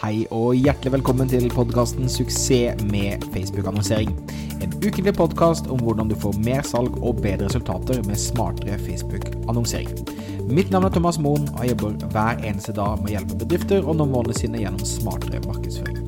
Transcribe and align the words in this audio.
Hei 0.00 0.22
og 0.32 0.54
hjertelig 0.56 0.94
velkommen 0.94 1.28
til 1.28 1.50
podkasten 1.52 2.08
'Suksess 2.08 2.80
med 2.88 3.24
Facebook-annonsering'. 3.34 4.14
En 4.62 4.72
ukentlig 4.80 5.14
podkast 5.14 5.68
om 5.68 5.78
hvordan 5.78 6.08
du 6.08 6.14
får 6.14 6.38
mer 6.44 6.62
salg 6.62 6.96
og 7.02 7.20
bedre 7.22 7.44
resultater 7.44 8.02
med 8.06 8.16
smartere 8.16 8.78
Facebook-annonsering. 8.78 9.90
Mitt 10.48 10.70
navn 10.70 10.84
er 10.84 10.88
Thomas 10.88 11.18
Moen, 11.18 11.48
og 11.48 11.60
jeg 11.60 11.70
jobber 11.70 12.06
hver 12.06 12.40
eneste 12.44 12.72
dag 12.72 12.98
med 12.98 13.10
å 13.10 13.14
hjelpe 13.18 13.38
bedrifter 13.44 13.84
å 13.84 13.92
nå 13.92 14.04
målene 14.08 14.34
sine 14.34 14.58
gjennom 14.58 14.84
smartere 14.88 15.42
markedsføring. 15.46 16.00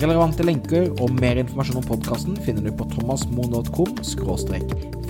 Relevante 0.00 0.46
lenker 0.46 0.90
og 1.02 1.10
mer 1.20 1.42
informasjon 1.42 1.82
om 1.82 1.88
podkasten 1.90 2.36
finner 2.36 2.62
du 2.62 2.72
på 2.72 2.86
thomasmoen.com 2.94 3.96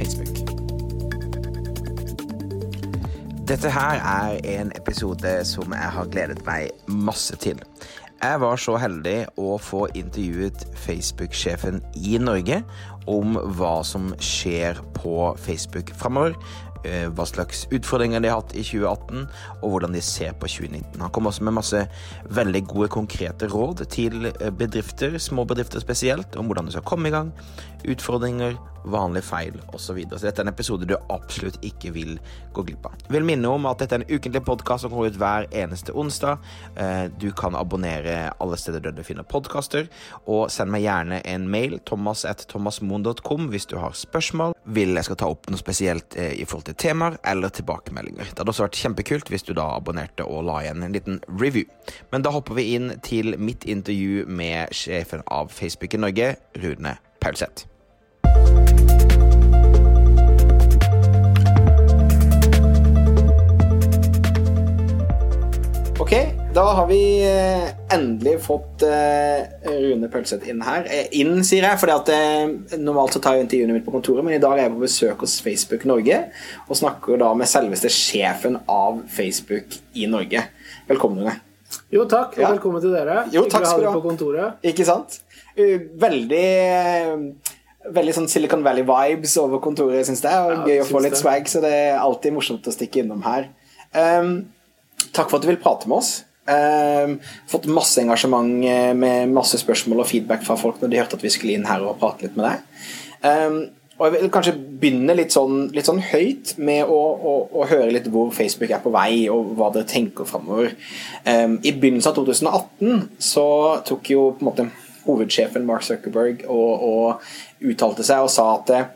facebook. 0.00 0.49
Dette 3.50 3.66
her 3.74 3.98
er 3.98 4.36
en 4.46 4.68
episode 4.78 5.30
som 5.48 5.72
jeg 5.74 5.90
har 5.90 6.10
gledet 6.12 6.44
meg 6.46 6.70
masse 6.86 7.34
til. 7.42 7.58
Jeg 8.20 8.38
var 8.45 8.60
så 8.62 8.77
heldig 8.78 9.16
å 9.42 9.56
få 9.58 9.88
intervjuet 9.98 10.62
Facebook-sjefen 10.78 11.80
i 11.98 12.14
Norge 12.22 12.60
om 13.10 13.34
hva 13.58 13.80
som 13.82 14.12
skjer 14.22 14.78
på 14.94 15.32
Facebook 15.41 15.91
framover. 15.98 16.36
eh, 16.84 17.08
Hva 17.10 17.27
slags 17.27 17.66
utfordringer 17.74 18.22
de 18.22 18.30
har 18.30 18.38
hatt 18.38 18.55
i 18.55 18.62
2018, 18.62 19.27
og 19.62 19.69
hvordan 19.70 19.92
de 19.98 20.00
ser 20.00 20.32
på 20.32 20.46
2019. 20.46 21.00
Han 21.00 21.10
kom 21.10 21.27
også 21.27 21.42
med 21.42 21.58
masse 21.58 21.82
veldig 22.30 22.62
gode, 22.70 22.88
konkrete 22.88 23.50
råd 23.50 23.82
til 23.91 24.30
eh, 24.30 24.50
bedrifter, 24.50 25.19
små 25.19 25.44
bedrifter 25.44 25.80
spesielt, 25.82 26.36
om 26.36 26.46
hvordan 26.46 26.70
du 26.70 26.70
skal 26.70 26.86
komme 26.86 27.08
i 27.08 27.16
gang, 27.19 27.34
utfordringer, 27.84 28.55
vanlige 28.84 29.27
feil 29.27 29.57
osv. 29.75 29.91
Så, 29.91 29.95
videre. 29.97 30.19
så 30.20 30.29
dette 30.29 30.41
er 30.43 30.47
en 30.47 30.52
episode 30.52 30.87
du 30.87 30.95
absolutt 31.11 31.59
ikke 31.66 31.91
vil 31.93 32.12
gå 32.55 32.62
glipp 32.69 32.84
av. 32.87 32.93
Jeg 33.09 33.16
vil 33.16 33.27
minne 33.27 33.48
om 33.51 33.66
at 33.66 33.80
dette 33.83 33.97
er 33.97 34.05
en 34.05 34.11
ukentlig 34.11 34.43
podkast 34.47 34.84
som 34.84 34.93
kommer 34.93 35.11
ut 35.11 35.19
hver 35.19 35.48
eneste 35.51 35.93
onsdag. 35.93 36.39
Eh, 36.77 37.09
Du 37.20 37.33
kan 37.37 37.55
abonnere 37.59 38.33
alle 38.41 38.56
steder 38.56 38.80
der 38.80 38.93
du 38.97 39.03
finner 39.03 39.27
podkaster, 39.27 39.89
og 40.27 40.50
send 40.50 40.70
meg 40.70 40.83
gjerne 40.87 41.20
en 41.27 41.48
mail, 41.50 41.78
thomas.thomasmoen.com, 41.87 43.48
hvis 43.50 43.67
du 43.67 43.77
har 43.78 43.92
spørsmål, 43.98 44.55
vil 44.64 44.94
jeg 44.94 45.05
skal 45.09 45.19
ta 45.20 45.28
opp 45.31 45.50
noe 45.50 45.61
spesielt 45.61 46.17
eh, 46.17 46.34
i 46.41 46.47
forhold 46.47 46.69
til 46.70 46.78
temaer 46.81 47.19
eller 47.27 47.53
tilbakemeldinger. 47.55 48.31
Det 48.31 48.39
hadde 48.42 48.55
også 48.55 48.67
vært 48.69 48.81
kjempekult 48.81 49.33
hvis 49.33 49.47
du 49.48 49.53
da 49.59 49.67
abonnerte 49.77 50.27
og 50.27 50.44
la 50.48 50.61
igjen 50.65 50.87
en 50.87 50.94
liten 50.97 51.20
review. 51.41 51.67
Men 52.12 52.22
da 52.27 52.33
hopper 52.34 52.59
vi 52.59 52.70
inn 52.77 52.94
til 53.06 53.34
mitt 53.39 53.67
intervju 53.69 54.27
med 54.31 54.72
sjefen 54.77 55.25
av 55.31 55.50
Facebook 55.55 55.94
i 55.94 56.03
Norge, 56.06 56.34
Rune 56.62 56.97
Paulseth. 57.20 57.69
Ok, 66.01 66.12
da 66.55 66.62
har 66.75 66.87
vi 66.89 67.01
eh, 67.28 67.69
endelig 67.95 68.41
fått 68.43 68.83
eh, 68.83 69.43
Rune 69.69 70.09
Pølseth 70.11 70.48
inn 70.48 70.62
her. 70.65 70.87
Eh, 70.91 71.11
inn, 71.21 71.43
sier 71.47 71.67
jeg, 71.69 71.78
eh, 72.15 72.78
normalt 72.81 73.15
så 73.15 73.21
tar 73.23 73.37
jeg 73.37 73.45
intervjuene 73.47 73.77
mitt 73.77 73.84
på 73.87 73.93
kontoret, 73.95 74.25
men 74.27 74.34
i 74.34 74.41
dag 74.43 74.56
er 74.56 74.65
jeg 74.65 74.75
på 74.75 74.83
besøk 74.87 75.23
hos 75.27 75.37
Facebook 75.45 75.84
Norge 75.91 76.23
og 76.67 76.81
snakker 76.81 77.21
da 77.21 77.31
med 77.39 77.51
selveste 77.53 77.93
sjefen 77.93 78.56
av 78.65 79.03
Facebook 79.12 79.77
i 80.01 80.09
Norge. 80.11 80.47
Velkommen, 80.89 81.23
Rune. 81.28 81.37
Jo, 81.95 82.06
takk, 82.11 82.34
og 82.34 82.43
Ja. 82.43 82.51
velkommen 82.56 82.83
til 82.83 82.97
dere. 82.97 83.28
Jo, 83.31 83.45
takk 83.47 83.67
skal 83.69 83.84
du 83.84 84.39
ha. 84.41 84.51
Ikke 84.65 84.87
sant? 84.89 85.21
Veldig 85.55 86.47
Veldig 87.81 88.12
sånn 88.12 88.28
Silicon 88.28 88.64
Valley-vibes 88.67 89.39
over 89.41 89.61
kontoret, 89.64 90.05
syns 90.05 90.20
jeg. 90.20 90.36
Og 90.36 90.53
Ja, 90.53 90.64
gøy 90.69 90.83
å 90.83 90.89
få 90.91 91.00
litt 91.00 91.14
det. 91.17 91.23
swag, 91.23 91.48
så 91.48 91.62
det 91.64 91.70
er 91.73 91.98
alltid 91.98 92.34
morsomt 92.37 92.67
å 92.69 92.75
stikke 92.75 93.00
innom 93.00 93.22
her. 93.25 93.48
Um, 93.97 94.50
takk 95.17 95.31
for 95.31 95.39
at 95.39 95.47
du 95.47 95.48
vil 95.48 95.61
prate 95.62 95.89
med 95.89 95.97
oss. 96.03 96.25
Um, 96.50 97.19
fått 97.48 97.67
masse 97.70 98.00
engasjement 98.03 98.64
eh, 98.67 98.92
med 98.97 99.31
masse 99.33 99.56
spørsmål 99.61 100.03
og 100.03 100.09
feedback 100.11 100.42
fra 100.42 100.56
folk 100.59 100.81
når 100.81 100.91
de 100.91 100.98
hørte 100.98 101.17
at 101.17 101.22
vi 101.25 101.31
skulle 101.33 101.55
inn 101.55 101.69
her 101.69 101.84
og 101.87 101.98
prate 102.00 102.27
litt 102.27 102.37
med 102.37 102.48
deg. 102.50 102.64
Um, 103.22 103.59
og 104.00 104.06
jeg 104.06 104.15
vil 104.16 104.31
kanskje 104.33 104.54
begynne 104.81 105.16
litt 105.16 105.33
sånn, 105.33 105.66
litt 105.77 105.88
sånn 105.88 106.00
høyt 106.00 106.54
med 106.59 106.88
å, 106.88 106.97
å, 106.97 107.33
å 107.53 107.66
høre 107.69 107.91
litt 107.93 108.09
hvor 108.12 108.31
Facebook 108.33 108.71
er 108.72 108.81
på 108.81 108.93
vei, 108.94 109.28
og 109.28 109.53
hva 109.59 109.69
dere 109.75 109.84
tenker 109.84 110.25
framover. 110.25 110.72
I 111.28 111.72
begynnelsen 111.77 112.09
av 112.09 112.16
2018 112.16 113.03
så 113.21 113.44
tok 113.84 114.09
jo 114.09 114.22
på 114.38 114.41
en 114.41 114.49
måte 114.49 114.66
hovedsjefen 115.10 115.66
Mark 115.69 115.84
Zuckerberg 115.87 116.47
og, 116.48 116.87
og 116.87 117.66
uttalte 117.66 118.06
seg 118.06 118.25
og 118.25 118.32
sa 118.32 118.47
at 118.56 118.72
eh, 118.76 118.88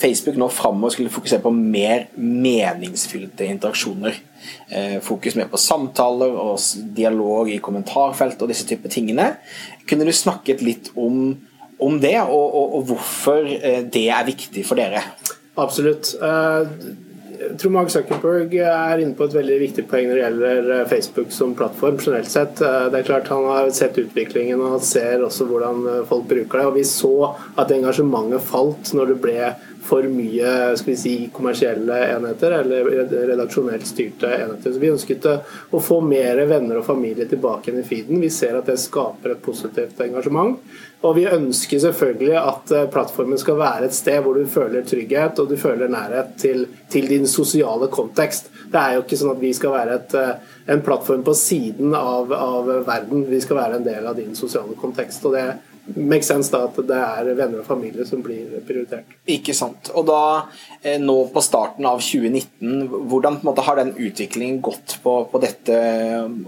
Facebook 0.00 0.36
nå 0.40 0.48
framover 0.52 0.94
skulle 0.94 1.12
fokusere 1.12 1.44
på 1.44 1.52
mer 1.54 2.06
meningsfylte 2.16 3.46
interaksjoner. 3.48 4.16
Eh, 4.68 4.98
fokus 5.04 5.36
mer 5.38 5.50
på 5.52 5.60
samtaler 5.60 6.34
og 6.34 6.58
dialog 6.96 7.50
i 7.52 7.60
kommentarfelt 7.62 8.42
og 8.42 8.50
disse 8.50 8.66
typer 8.68 8.92
tingene. 8.92 9.34
Kunne 9.88 10.06
du 10.08 10.12
snakket 10.14 10.64
litt 10.64 10.90
om, 10.96 11.36
om 11.78 11.98
det, 12.02 12.16
og, 12.24 12.44
og, 12.44 12.76
og 12.78 12.90
hvorfor 12.90 13.48
eh, 13.54 13.82
det 13.84 14.08
er 14.10 14.28
viktig 14.28 14.66
for 14.66 14.80
dere? 14.80 15.04
Absolutt. 15.60 16.16
Jeg 17.34 17.56
tror 17.58 17.72
Mark 17.74 17.90
Zuckerberg 17.90 18.52
er 18.62 19.00
inne 19.02 19.16
på 19.18 19.26
et 19.26 19.34
veldig 19.34 19.56
viktig 19.62 19.84
poeng 19.90 20.06
når 20.08 20.18
det 20.18 20.22
gjelder 20.24 20.68
eh, 20.76 20.82
Facebook 20.90 21.32
som 21.34 21.54
plattform 21.58 21.98
generelt 21.98 22.30
sett. 22.30 22.60
Eh, 22.62 22.86
Det 22.92 23.00
er 23.00 23.08
klart 23.08 23.30
Han 23.32 23.46
har 23.48 23.70
sett 23.74 23.98
utviklingen 23.98 24.60
og 24.62 24.82
ser 24.86 25.24
også 25.26 25.46
hvordan 25.48 25.82
eh, 25.90 26.02
folk 26.08 26.28
bruker 26.30 26.60
det. 26.60 26.66
og 26.68 26.78
Vi 26.78 26.84
så 26.88 27.12
at 27.58 27.72
engasjementet 27.74 28.44
falt 28.44 28.92
når 28.94 29.14
det 29.14 29.18
ble 29.24 29.38
for 29.84 30.06
mye 30.08 30.76
skal 30.78 30.92
vi 30.92 30.96
si, 30.96 31.14
kommersielle 31.32 31.98
enheter 32.14 32.56
eller 32.60 32.88
redaksjonelt 33.28 33.84
styrte 33.86 34.30
enheter. 34.32 34.72
Så 34.72 34.80
Vi 34.80 34.92
ønsket 34.92 35.28
å 35.28 35.80
få 35.82 36.00
mer 36.04 36.40
venner 36.48 36.80
og 36.80 36.86
familie 36.86 37.28
tilbake 37.28 37.68
igjen 37.68 37.82
i 37.82 37.86
feeden. 37.88 38.22
Vi 38.22 38.32
ser 38.32 38.56
at 38.56 38.70
det 38.70 38.78
skaper 38.80 39.34
et 39.34 39.44
positivt 39.44 40.00
engasjement. 40.00 40.56
Og 41.04 41.18
vi 41.18 41.26
ønsker 41.28 41.82
selvfølgelig 41.82 42.32
at 42.40 42.72
eh, 42.72 42.86
plattformen 42.92 43.40
skal 43.40 43.58
være 43.60 43.90
et 43.90 43.96
sted 43.96 44.22
hvor 44.24 44.38
du 44.38 44.48
føler 44.48 44.86
trygghet 44.88 45.42
og 45.42 45.50
du 45.52 45.58
føler 45.60 45.92
nærhet 45.92 46.32
til, 46.40 46.64
til 46.88 47.10
din 47.10 47.28
sosiale 47.28 47.90
kontekst. 47.92 48.48
Det 48.72 48.80
er 48.80 48.96
jo 48.96 49.04
ikke 49.04 49.18
sånn 49.20 49.34
at 49.34 49.42
vi 49.42 49.52
skal 49.52 49.74
være 49.74 49.98
et, 50.00 50.16
eh, 50.16 50.56
en 50.72 50.80
plattform 50.86 51.26
på 51.26 51.36
siden 51.36 51.92
av, 51.98 52.32
av 52.32 52.72
verden. 52.88 53.26
Vi 53.28 53.42
skal 53.44 53.60
være 53.60 53.82
en 53.82 53.86
del 53.86 54.08
av 54.08 54.16
din 54.16 54.32
sosiale 54.38 54.78
kontekst. 54.80 55.28
og 55.28 55.36
det 55.36 55.44
makes 55.86 56.28
sense 56.30 56.52
da 56.52 56.64
at 56.68 56.78
det 56.88 56.96
er 56.98 57.30
venner 57.36 57.60
og 57.60 57.68
familie 57.68 58.06
som 58.08 58.22
blir 58.24 58.62
prioritert. 58.66 59.16
Ikke 59.30 59.54
sant. 59.56 59.90
Og 59.94 60.06
da, 60.08 60.46
eh, 60.82 60.98
nå 61.00 61.16
på 61.34 61.42
starten 61.44 61.86
av 61.88 62.00
2019, 62.00 62.88
hvordan 63.10 63.40
måte 63.44 63.66
har 63.66 63.76
den 63.80 63.94
utviklingen 63.94 64.62
gått 64.64 64.98
på, 65.02 65.16
på 65.30 65.42
dette 65.42 65.76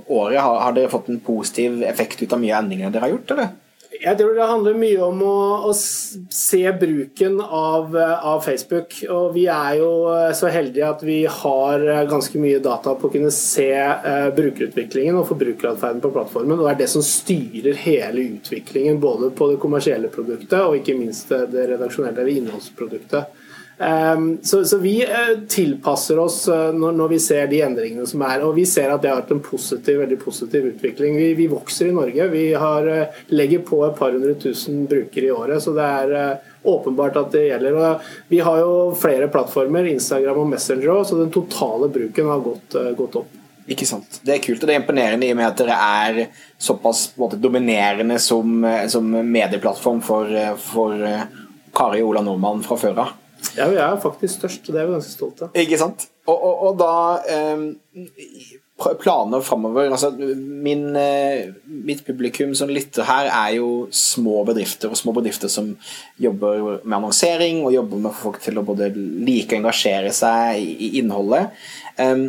året? 0.07 0.41
Har, 0.41 0.61
har 0.65 0.77
dere 0.77 0.93
fått 0.93 1.11
en 1.13 1.21
positiv 1.21 1.83
effekt 1.85 2.23
ut 2.23 2.33
av 2.33 2.43
mye 2.43 2.55
av 2.55 2.65
endringene 2.65 2.93
dere 2.95 3.09
har 3.09 3.17
gjort, 3.17 3.37
eller? 3.37 3.55
Jeg 4.03 4.19
tror 4.19 4.35
det 4.37 4.47
handler 4.49 4.77
mye 4.79 4.99
om 5.05 5.21
å, 5.25 5.37
å 5.69 5.73
se 5.75 6.63
bruken 6.81 7.39
av, 7.41 7.95
av 7.97 8.43
Facebook. 8.45 8.97
Og 9.13 9.33
vi 9.37 9.47
er 9.53 9.79
jo 9.81 9.91
eh, 10.13 10.33
så 10.37 10.51
heldige 10.53 10.89
at 10.89 11.05
vi 11.07 11.19
har 11.31 11.85
eh, 11.85 12.03
ganske 12.11 12.41
mye 12.43 12.61
data 12.65 12.95
på 12.99 13.09
å 13.09 13.15
kunne 13.15 13.33
se 13.35 13.71
eh, 13.73 14.29
brukerutviklingen 14.37 15.19
og 15.21 15.29
forbrukeratferden 15.31 16.03
på 16.05 16.13
plattformen. 16.15 16.59
Og 16.59 16.67
det 16.67 16.75
er 16.75 16.83
det 16.85 16.91
som 16.93 17.05
styrer 17.07 17.79
hele 17.87 18.27
utviklingen 18.37 19.01
både 19.03 19.33
på 19.37 19.51
det 19.53 19.61
kommersielle 19.63 20.13
produktet 20.13 20.61
og 20.63 20.79
ikke 20.81 20.99
minst 20.99 21.33
det, 21.33 21.69
redaksjonelle 21.73 22.29
innholdsproduktet. 22.37 23.46
Um, 23.79 24.39
så, 24.43 24.65
så 24.65 24.79
vi 24.79 25.03
eh, 25.05 25.39
tilpasser 25.49 26.19
oss 26.19 26.49
eh, 26.49 26.73
når, 26.73 26.95
når 26.97 27.09
vi 27.09 27.19
ser 27.21 27.49
de 27.51 27.59
endringene 27.61 28.07
som 28.09 28.23
er. 28.25 28.41
Og 28.47 28.55
vi 28.57 28.65
ser 28.69 28.89
at 28.89 29.03
det 29.05 29.11
har 29.11 29.19
vært 29.21 29.35
en 29.35 29.43
positiv, 29.45 29.99
veldig 30.01 30.17
positiv 30.23 30.71
utvikling. 30.71 31.17
Vi, 31.21 31.27
vi 31.37 31.49
vokser 31.51 31.91
i 31.91 31.97
Norge. 31.97 32.29
Vi 32.33 32.47
har, 32.57 32.89
eh, 32.89 33.19
legger 33.37 33.67
på 33.69 33.83
et 33.85 33.99
par 33.99 34.17
hundre 34.17 34.33
tusen 34.41 34.87
brukere 34.89 35.29
i 35.29 35.35
året, 35.35 35.61
så 35.63 35.75
det 35.77 35.85
er 35.85 36.39
åpenbart 36.67 37.19
at 37.21 37.35
det 37.37 37.43
gjelder. 37.51 37.77
Og 37.77 38.07
vi 38.33 38.41
har 38.47 38.63
jo 38.63 38.79
flere 38.97 39.29
plattformer, 39.33 39.91
Instagram 39.93 40.41
og 40.47 40.49
Messenger 40.55 40.95
òg, 40.95 41.03
så 41.11 41.21
den 41.21 41.35
totale 41.35 41.91
bruken 41.93 42.33
har 42.33 42.41
gått, 42.47 42.79
gått 42.97 43.21
opp. 43.21 43.37
Ikke 43.67 43.87
sant. 43.89 44.21
Det 44.25 44.39
er 44.39 44.43
kult, 44.43 44.63
og 44.63 44.71
det 44.71 44.77
er 44.77 44.81
imponerende 44.81 45.27
i 45.27 45.35
og 45.35 45.41
med 45.41 45.51
at 45.51 45.61
dere 45.61 45.77
er 45.77 46.23
såpass 46.55 47.11
måte, 47.19 47.39
dominerende 47.43 48.17
som, 48.23 48.65
som 48.89 49.11
medieplattform 49.11 50.01
for, 50.07 50.33
for 50.65 51.07
Kari 51.77 52.03
Ola 52.07 52.25
Nordmann 52.25 52.65
fra 52.65 52.81
før 52.81 53.05
av. 53.05 53.15
Ja, 53.57 53.69
vi 53.71 53.81
er 53.81 53.97
faktisk 54.03 54.41
størst, 54.41 54.69
og 54.69 54.75
det 54.75 54.83
er 54.83 54.89
vi 54.89 54.97
ganske 54.97 55.15
stolte 55.15 55.49
av. 55.49 55.59
Ikke 55.63 55.79
sant? 55.81 56.09
Og, 56.27 56.37
og, 56.37 56.63
og 56.67 56.79
da 56.81 56.95
eh, 57.31 57.67
Planer 58.77 59.41
framover 59.41 59.89
altså, 59.89 60.11
eh, 60.21 61.53
Mitt 61.65 62.03
publikum 62.05 62.53
som 62.59 62.69
lytter 62.69 63.07
her, 63.09 63.31
er 63.31 63.55
jo 63.57 63.87
små 63.91 64.43
bedrifter, 64.45 64.91
og 64.93 65.01
små 65.01 65.15
bedrifter 65.17 65.49
som 65.49 65.71
jobber 66.21 66.83
med 66.85 66.97
annonsering 66.99 67.63
og 67.65 67.73
jobber 67.73 68.03
med 68.09 68.19
folk 68.19 68.41
til 68.45 68.61
å 68.61 68.67
både 68.67 68.91
like 68.97 69.55
og 69.55 69.63
engasjere 69.63 70.13
seg 70.13 70.61
i, 70.61 70.75
i 70.77 70.91
innholdet. 71.01 71.55
Eh, 71.97 72.29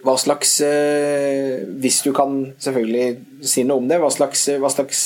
hva 0.00 0.16
slags 0.16 0.56
eh, 0.64 1.60
Hvis 1.80 2.00
du 2.06 2.12
kan 2.16 2.54
selvfølgelig 2.58 3.44
si 3.46 3.66
noe 3.68 3.82
om 3.82 3.88
det, 3.90 4.00
hva 4.00 4.10
slags, 4.12 4.48
hva 4.58 4.70
slags 4.72 5.04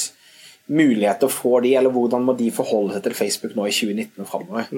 muligheter 0.66 1.28
får 1.28 1.64
de, 1.64 1.74
eller 1.78 1.92
hvordan 1.92 2.24
må 2.24 2.34
de 2.38 2.50
forholde 2.54 2.96
seg 2.96 3.04
til 3.06 3.16
Facebook 3.18 3.56
nå 3.56 3.66
i 3.68 3.74
2019 3.74 4.24
og 4.24 4.30
framover? 4.30 4.70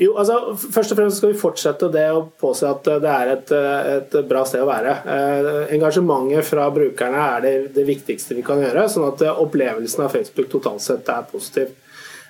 Jo, 0.00 0.14
altså 0.16 0.54
Først 0.56 0.94
og 0.94 0.98
fremst 0.98 1.20
skal 1.20 1.32
vi 1.32 1.40
fortsette 1.40 1.88
det 1.92 2.06
å 2.14 2.24
påse 2.40 2.68
at 2.68 2.86
det 3.02 3.12
er 3.12 3.32
et, 3.34 3.52
et 3.52 4.16
bra 4.28 4.44
sted 4.48 4.62
å 4.64 4.68
være. 4.68 4.94
Eh, 5.14 5.74
engasjementet 5.76 6.48
fra 6.48 6.68
brukerne 6.72 7.26
er 7.36 7.44
det, 7.44 7.54
det, 7.76 7.84
viktigste 7.88 8.36
vi 8.38 8.44
kan 8.46 8.62
gjøre, 8.62 8.86
sånn 8.88 9.10
at 9.10 9.24
opplevelsen 9.32 10.06
av 10.06 10.14
Facebook 10.14 10.48
totalt 10.52 10.84
sett 10.84 11.08
er 11.12 11.28
positiv. 11.28 11.74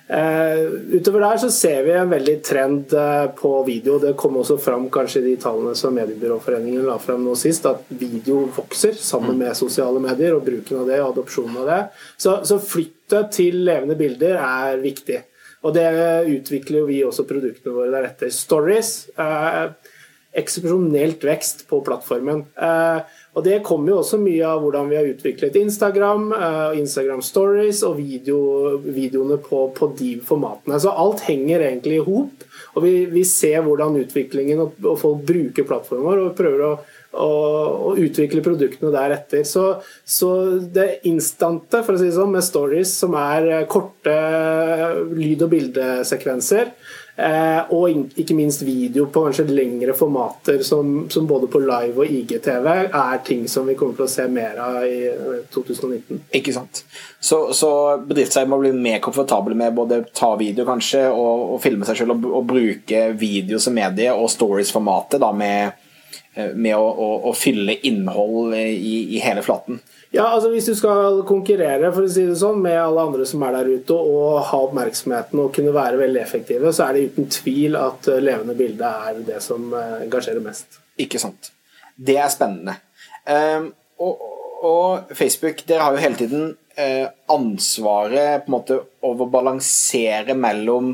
Eh, 0.07 0.59
utover 0.97 1.23
der 1.23 1.37
så 1.39 1.49
ser 1.51 1.83
vi 1.85 1.93
en 1.95 2.09
veldig 2.11 2.35
trend 2.43 2.93
eh, 2.93 3.27
på 3.37 3.51
video. 3.63 3.97
Det 3.99 4.15
kom 4.19 4.37
også 4.41 4.57
fram 4.61 4.89
kanskje 4.91 5.21
i 5.21 5.27
de 5.29 5.35
tallene 5.41 5.75
som 5.79 5.95
Mediebyråforeningen 5.95 6.83
la 6.87 6.97
frem 7.01 7.23
nå 7.23 7.35
sist, 7.39 7.65
at 7.69 7.87
video 7.87 8.43
vokser 8.55 8.97
sammen 8.99 9.39
med 9.39 9.55
sosiale 9.57 10.01
medier 10.03 10.35
og 10.35 10.43
bruken 10.47 10.81
av 10.81 10.91
det 10.91 10.99
og 11.01 11.13
adopsjonen 11.13 11.61
av 11.63 11.71
det. 11.71 11.81
Så, 12.17 12.35
så 12.47 12.59
flyttet 12.59 13.31
til 13.37 13.63
levende 13.63 13.97
bilder 13.99 14.41
er 14.41 14.83
viktig. 14.83 15.21
Og 15.63 15.71
det 15.77 15.87
utvikler 16.27 16.81
jo 16.81 16.89
vi 16.89 16.99
også 17.07 17.23
produktene 17.27 17.75
våre 17.75 17.93
deretter. 17.93 18.31
Stories. 18.35 18.93
Eh, 19.15 19.71
eksepsjonelt 20.43 21.23
vekst 21.23 21.63
på 21.69 21.79
plattformen. 21.85 22.43
Eh, 22.57 23.19
og 23.33 23.41
det 23.45 23.63
kommer 23.65 23.89
jo 23.89 23.99
også 24.03 24.19
mye 24.21 24.45
av 24.45 24.61
hvordan 24.61 24.89
vi 24.91 24.97
har 24.99 25.07
utviklet 25.09 25.55
Instagram, 25.57 26.27
eh, 26.37 26.79
Instagram 26.81 27.21
Stories 27.25 27.81
og 27.87 27.97
video, 27.97 28.39
videoene 28.85 29.39
på, 29.41 29.65
på, 29.73 29.89
de 29.97 30.15
formatene. 30.25 30.77
Så 30.79 30.93
alt 30.93 31.25
henger 31.25 31.65
egentlig 31.65 31.97
i 31.97 32.03
hop. 32.05 32.45
Og 32.73 32.85
vi, 32.85 32.93
vi, 33.09 33.23
ser 33.25 33.63
hvordan 33.65 33.97
utviklingen 34.03 34.61
og, 34.61 34.77
og 34.85 34.99
folk 35.01 35.25
bruker 35.25 35.65
plattformen 35.65 36.05
vår 36.05 36.27
og 36.27 36.37
prøver 36.37 36.67
å 36.67 36.75
og 37.13 37.99
utvikle 38.01 38.41
produktene 38.41 38.89
deretter. 38.89 39.43
Så, 39.45 39.67
så 40.01 40.29
det 40.73 41.03
instante, 41.05 41.83
for 41.85 41.93
å 41.93 41.99
si 42.01 42.07
det 42.07 42.15
sånn, 42.15 42.31
med 42.33 42.41
stories 42.41 42.89
som 43.03 43.13
er 43.19 43.67
korte 43.69 44.15
lyd- 45.13 45.45
og 45.45 45.51
bildesekvenser, 45.53 46.73
og 47.13 48.17
ikke 48.17 48.33
minst 48.33 48.63
video 48.65 49.05
på 49.13 49.21
kanskje 49.27 49.45
lengre 49.53 49.93
formater, 49.93 50.63
som, 50.65 51.03
som, 51.13 51.27
både 51.29 51.49
på 51.51 51.61
live 51.61 52.01
og 52.01 52.09
IGTV, 52.09 52.69
er 52.89 53.21
ting 53.25 53.43
som 53.51 53.69
vi 53.69 53.75
kommer 53.77 53.99
til 53.99 54.07
å 54.07 54.09
se 54.09 54.25
mer 54.33 54.57
av 54.63 54.79
i 54.87 55.11
2019. 55.53 56.17
Eh, 56.17 56.39
ikke 56.39 56.55
sant. 56.55 56.81
Så, 57.21 57.43
så 57.53 57.69
bedriftseier 58.01 58.49
må 58.49 58.57
bli 58.63 58.73
mer 58.73 58.97
komfortable 59.03 59.57
med 59.59 59.77
både 59.77 60.01
ta 60.09 60.33
video 60.41 60.65
kanskje, 60.65 61.05
og, 61.13 61.53
og 61.53 61.63
filme 61.63 61.85
seg 61.85 62.01
selv, 62.01 62.17
og, 62.17 62.29
og 62.41 62.49
bruke 62.49 63.05
video 63.19 63.61
som 63.61 63.77
medie, 63.77 64.09
og 64.13 64.31
stories-formatet 64.33 65.21
med 65.37 65.83
Eh, 66.33 66.49
med 66.57 66.73
å, 66.73 66.85
å, 66.89 67.09
å, 67.29 67.31
fylle 67.37 67.75
innhold 67.85 68.55
i, 68.57 68.95
i, 69.13 69.19
hele 69.21 69.43
flaten. 69.45 69.77
Ja, 70.13 70.27
altså 70.27 70.51
Hvis 70.53 70.67
du 70.69 70.75
skal 70.77 71.23
konkurrere 71.25 71.89
for 71.93 72.05
å 72.05 72.11
si 72.11 72.21
det 72.27 72.35
sånn, 72.37 72.59
med 72.61 72.77
alle 72.77 73.01
andre 73.07 73.25
som 73.25 73.41
er 73.47 73.55
der 73.55 73.71
ute, 73.79 73.95
og 73.97 74.43
ha 74.45 74.59
oppmerksomheten 74.67 75.41
og 75.41 75.55
kunne 75.55 75.73
være 75.73 75.97
veldig 76.03 76.19
effektive, 76.21 76.69
så 76.69 76.85
er 76.85 76.93
det 76.97 77.07
uten 77.09 77.31
tvil 77.33 77.77
at 77.79 78.09
eh, 78.13 78.21
levende 78.21 78.53
bilde 78.57 78.91
er 79.07 79.23
det 79.25 79.39
som 79.41 79.71
eh, 79.73 80.03
engasjerer 80.03 80.43
mest. 80.45 80.77
Ikke 81.01 81.21
sant. 81.21 81.49
Det 81.97 82.19
er 82.21 82.29
spennende. 82.29 82.75
Um, 83.25 83.71
og, 84.05 84.21
og, 84.61 85.15
Facebook, 85.17 85.63
dere 85.65 85.87
har 85.87 85.97
jo 85.97 86.03
hele 86.03 86.19
tiden 86.19 86.45
uh, 86.77 87.07
ansvaret 87.33 88.45
på 88.45 88.51
en 88.51 88.57
måte 88.57 88.77
over 89.01 89.25
å 89.25 89.33
balansere 89.33 90.37
mellom 90.37 90.93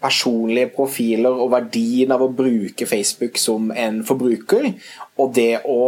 personlige 0.00 0.68
profiler 0.74 1.38
og 1.44 1.52
verdien 1.54 2.12
av 2.12 2.24
å 2.24 2.32
bruke 2.32 2.88
Facebook 2.88 3.38
som 3.40 3.70
en 3.72 4.02
forbruker, 4.04 4.68
og 5.20 5.32
det 5.36 5.62
å 5.68 5.80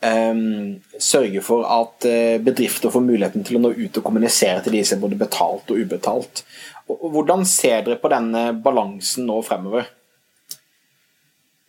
sørge 0.00 1.42
for 1.44 1.66
at 1.68 2.06
eh, 2.08 2.40
bedrifter 2.40 2.92
får 2.92 3.04
muligheten 3.04 3.44
til 3.44 3.58
å 3.58 3.64
nå 3.66 3.74
ut 3.76 4.00
og 4.00 4.04
kommunisere 4.06 4.62
til 4.64 4.78
de 4.78 4.84
som 4.84 4.96
er 4.96 5.04
både 5.04 5.20
betalt 5.20 5.72
og 5.72 5.80
ubetalt. 5.80 6.44
Hvordan 6.88 7.44
ser 7.46 7.84
dere 7.86 8.00
på 8.00 8.10
denne 8.10 8.50
balansen 8.64 9.28
nå 9.28 9.40
fremover? 9.46 9.90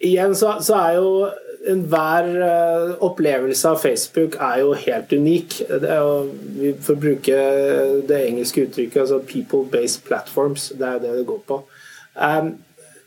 Igjen 0.02 0.34
så, 0.34 0.56
så 0.66 0.80
er 0.80 0.96
jo 0.98 1.12
enhver 1.70 2.30
uh, 2.42 2.94
opplevelse 3.06 3.70
av 3.70 3.84
Facebook 3.84 4.40
er 4.42 4.64
jo 4.64 4.72
helt 4.74 5.14
unik. 5.14 5.60
Jo, 5.70 6.08
vi 6.58 6.72
får 6.74 6.98
bruke 7.04 7.44
det 8.10 8.24
engelske 8.32 8.66
uttrykket 8.66 9.04
altså 9.04 9.20
'people-based 9.20 10.02
platforms'. 10.08 10.72
Det 10.74 10.88
er 10.88 10.98
jo 10.98 11.04
det 11.04 11.18
det 11.20 11.28
går 11.30 11.44
på. 11.48 11.62
Um, 12.18 12.56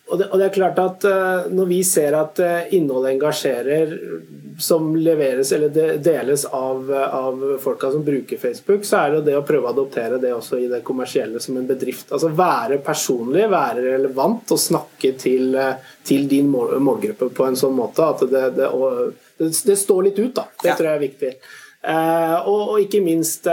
og 0.05 0.19
det, 0.19 0.27
og 0.29 0.39
det, 0.39 0.47
er 0.47 0.53
klart 0.53 0.81
at 0.83 1.05
uh, 1.09 1.47
Når 1.53 1.69
vi 1.71 1.79
ser 1.87 2.12
at 2.19 2.41
uh, 2.43 2.47
eh, 2.47 2.75
innholdet 2.77 3.15
engasjerer 3.15 3.95
som 4.61 4.93
leveres 4.95 5.51
eller 5.56 5.73
de, 5.75 5.87
deles 5.99 6.45
av, 6.45 6.91
av 6.93 7.41
folka 7.59 7.89
som 7.91 8.05
bruker 8.06 8.39
Facebook, 8.39 8.85
så 8.87 9.01
er 9.01 9.17
det 9.17 9.23
det 9.27 9.35
å 9.35 9.43
prøve 9.43 9.67
å 9.67 9.73
adoptere 9.73 10.21
det 10.23 10.31
også 10.31 10.61
i 10.62 10.69
det 10.71 10.79
kommersielle 10.87 11.41
som 11.43 11.56
en 11.59 11.67
bedrift. 11.67 12.12
Altså 12.15 12.31
Være 12.39 12.79
personlig, 12.85 13.49
være 13.51 13.83
relevant 13.89 14.55
og 14.55 14.61
snakke 14.62 15.17
til, 15.19 15.56
uh, 15.59 15.81
til 16.06 16.29
din 16.31 16.53
mål, 16.53 16.77
målgruppe 16.85 17.33
på 17.35 17.49
en 17.49 17.59
sånn 17.59 17.75
måte 17.75 18.06
at 18.06 18.23
det, 18.31 18.45
det, 18.61 18.71
det, 19.41 19.51
det 19.73 19.79
står 19.81 20.06
litt 20.11 20.23
ut. 20.23 20.35
da, 20.37 20.47
Det 20.62 20.71
ja. 20.71 20.79
tror 20.79 20.93
jeg 20.93 21.01
er 21.01 21.06
viktig. 21.09 21.35
Og, 21.85 22.61
og, 22.61 22.77
ikke 22.81 23.03
minst 23.05 23.45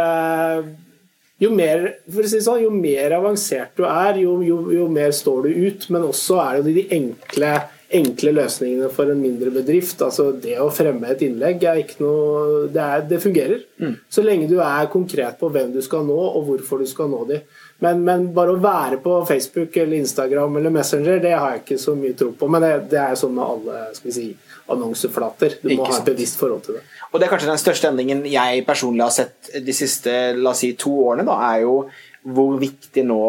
jo 1.42 1.50
mer, 1.56 1.88
for 2.06 2.22
å 2.22 2.30
si 2.30 2.40
sånn, 2.44 2.62
jo 2.68 2.72
mer 2.74 3.16
avansert 3.18 3.74
du 3.80 3.86
er, 3.90 4.20
jo, 4.22 4.38
jo, 4.46 4.64
jo, 4.76 4.88
mer 4.94 5.14
står 5.16 5.48
du 5.48 5.62
ut. 5.68 5.88
Men 5.94 6.06
også 6.12 6.38
er 6.44 6.60
det 6.62 6.76
de 6.76 6.84
enkle, 7.00 7.54
enkle 7.98 8.34
løsningene 8.38 8.92
for 8.94 9.10
en 9.10 9.24
mindre 9.24 9.50
bedrift. 9.56 10.04
altså 10.06 10.30
Det 10.44 10.60
å 10.62 10.70
fremme 10.74 11.10
et 11.10 11.24
innlegg 11.26 11.66
er 11.66 11.82
ikke 11.82 12.04
noe 12.04 12.68
Det, 12.72 12.86
er, 12.86 13.08
det 13.10 13.24
fungerer. 13.24 13.66
Mm. 13.82 13.98
Så 14.06 14.26
lenge 14.26 14.52
du 14.52 14.60
er 14.62 14.92
konkret 14.94 15.42
på 15.42 15.50
hvem 15.50 15.74
du 15.74 15.82
skal 15.82 16.06
nå, 16.06 16.20
og 16.30 16.46
hvorfor 16.52 16.86
du 16.86 16.90
skal 16.90 17.10
nå 17.10 17.26
de. 17.32 17.42
Men, 17.82 18.04
men, 18.06 18.30
bare 18.36 18.54
å 18.54 18.62
være 18.62 19.02
på 19.02 19.18
Facebook 19.26 19.82
eller 19.82 19.98
Instagram 19.98 20.60
eller 20.60 20.74
Messenger, 20.78 21.18
det 21.24 21.34
har 21.34 21.56
jeg 21.56 21.64
ikke 21.64 21.82
så 21.82 21.98
mye 21.98 22.18
tro 22.18 22.30
på. 22.38 22.50
Men 22.54 22.68
det, 22.68 22.74
det 22.94 23.02
er 23.02 23.18
sånn 23.18 23.34
med 23.34 23.48
alle 23.48 23.88
skal 23.98 24.12
vi 24.12 24.18
si, 24.20 24.28
annonseflater. 24.72 25.58
Du 25.62 25.72
må 25.74 25.88
ha 25.88 25.98
et 25.98 26.10
bevisst 26.12 26.40
forhold 26.40 26.66
til 26.66 26.78
det. 26.78 26.84
Og 27.12 27.20
det 27.20 27.28
er 27.28 27.34
kanskje 27.34 27.50
den 27.52 27.62
største 27.62 27.90
endringen 27.90 28.26
jeg 28.30 28.66
personlig 28.68 29.04
har 29.04 29.16
sett 29.16 29.52
de 29.66 29.76
siste 29.76 30.14
la 30.38 30.54
oss 30.54 30.62
si, 30.64 30.74
to 30.80 30.94
årene, 31.08 31.26
da, 31.28 31.38
er 31.52 31.66
jo 31.66 31.76
hvor 32.22 32.60
viktig 32.62 33.04
nå 33.10 33.24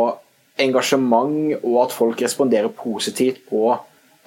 engasjement 0.63 1.57
og 1.63 1.79
at 1.87 1.97
folk 1.97 2.21
responderer 2.23 2.71
positivt 2.77 3.41
på 3.49 3.73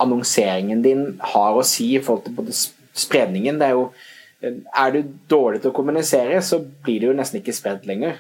annonseringen 0.02 0.81
din 0.84 1.06
har 1.34 1.56
å 1.56 1.63
si 1.63 1.94
i 1.96 2.02
forhold 2.04 2.25
til 2.25 2.36
både 2.40 2.56
spredningen. 2.56 3.62
Det 3.62 3.69
er 3.69 3.78
jo 3.78 3.90
er 4.46 4.92
du 4.94 5.01
dårlig 5.30 5.62
til 5.62 5.72
å 5.72 5.75
kommunisere, 5.75 6.42
så 6.44 6.60
blir 6.60 7.01
det 7.01 7.10
jo 7.10 7.18
nesten 7.18 7.40
ikke 7.40 7.56
spredd 7.56 7.86
lenger. 7.90 8.19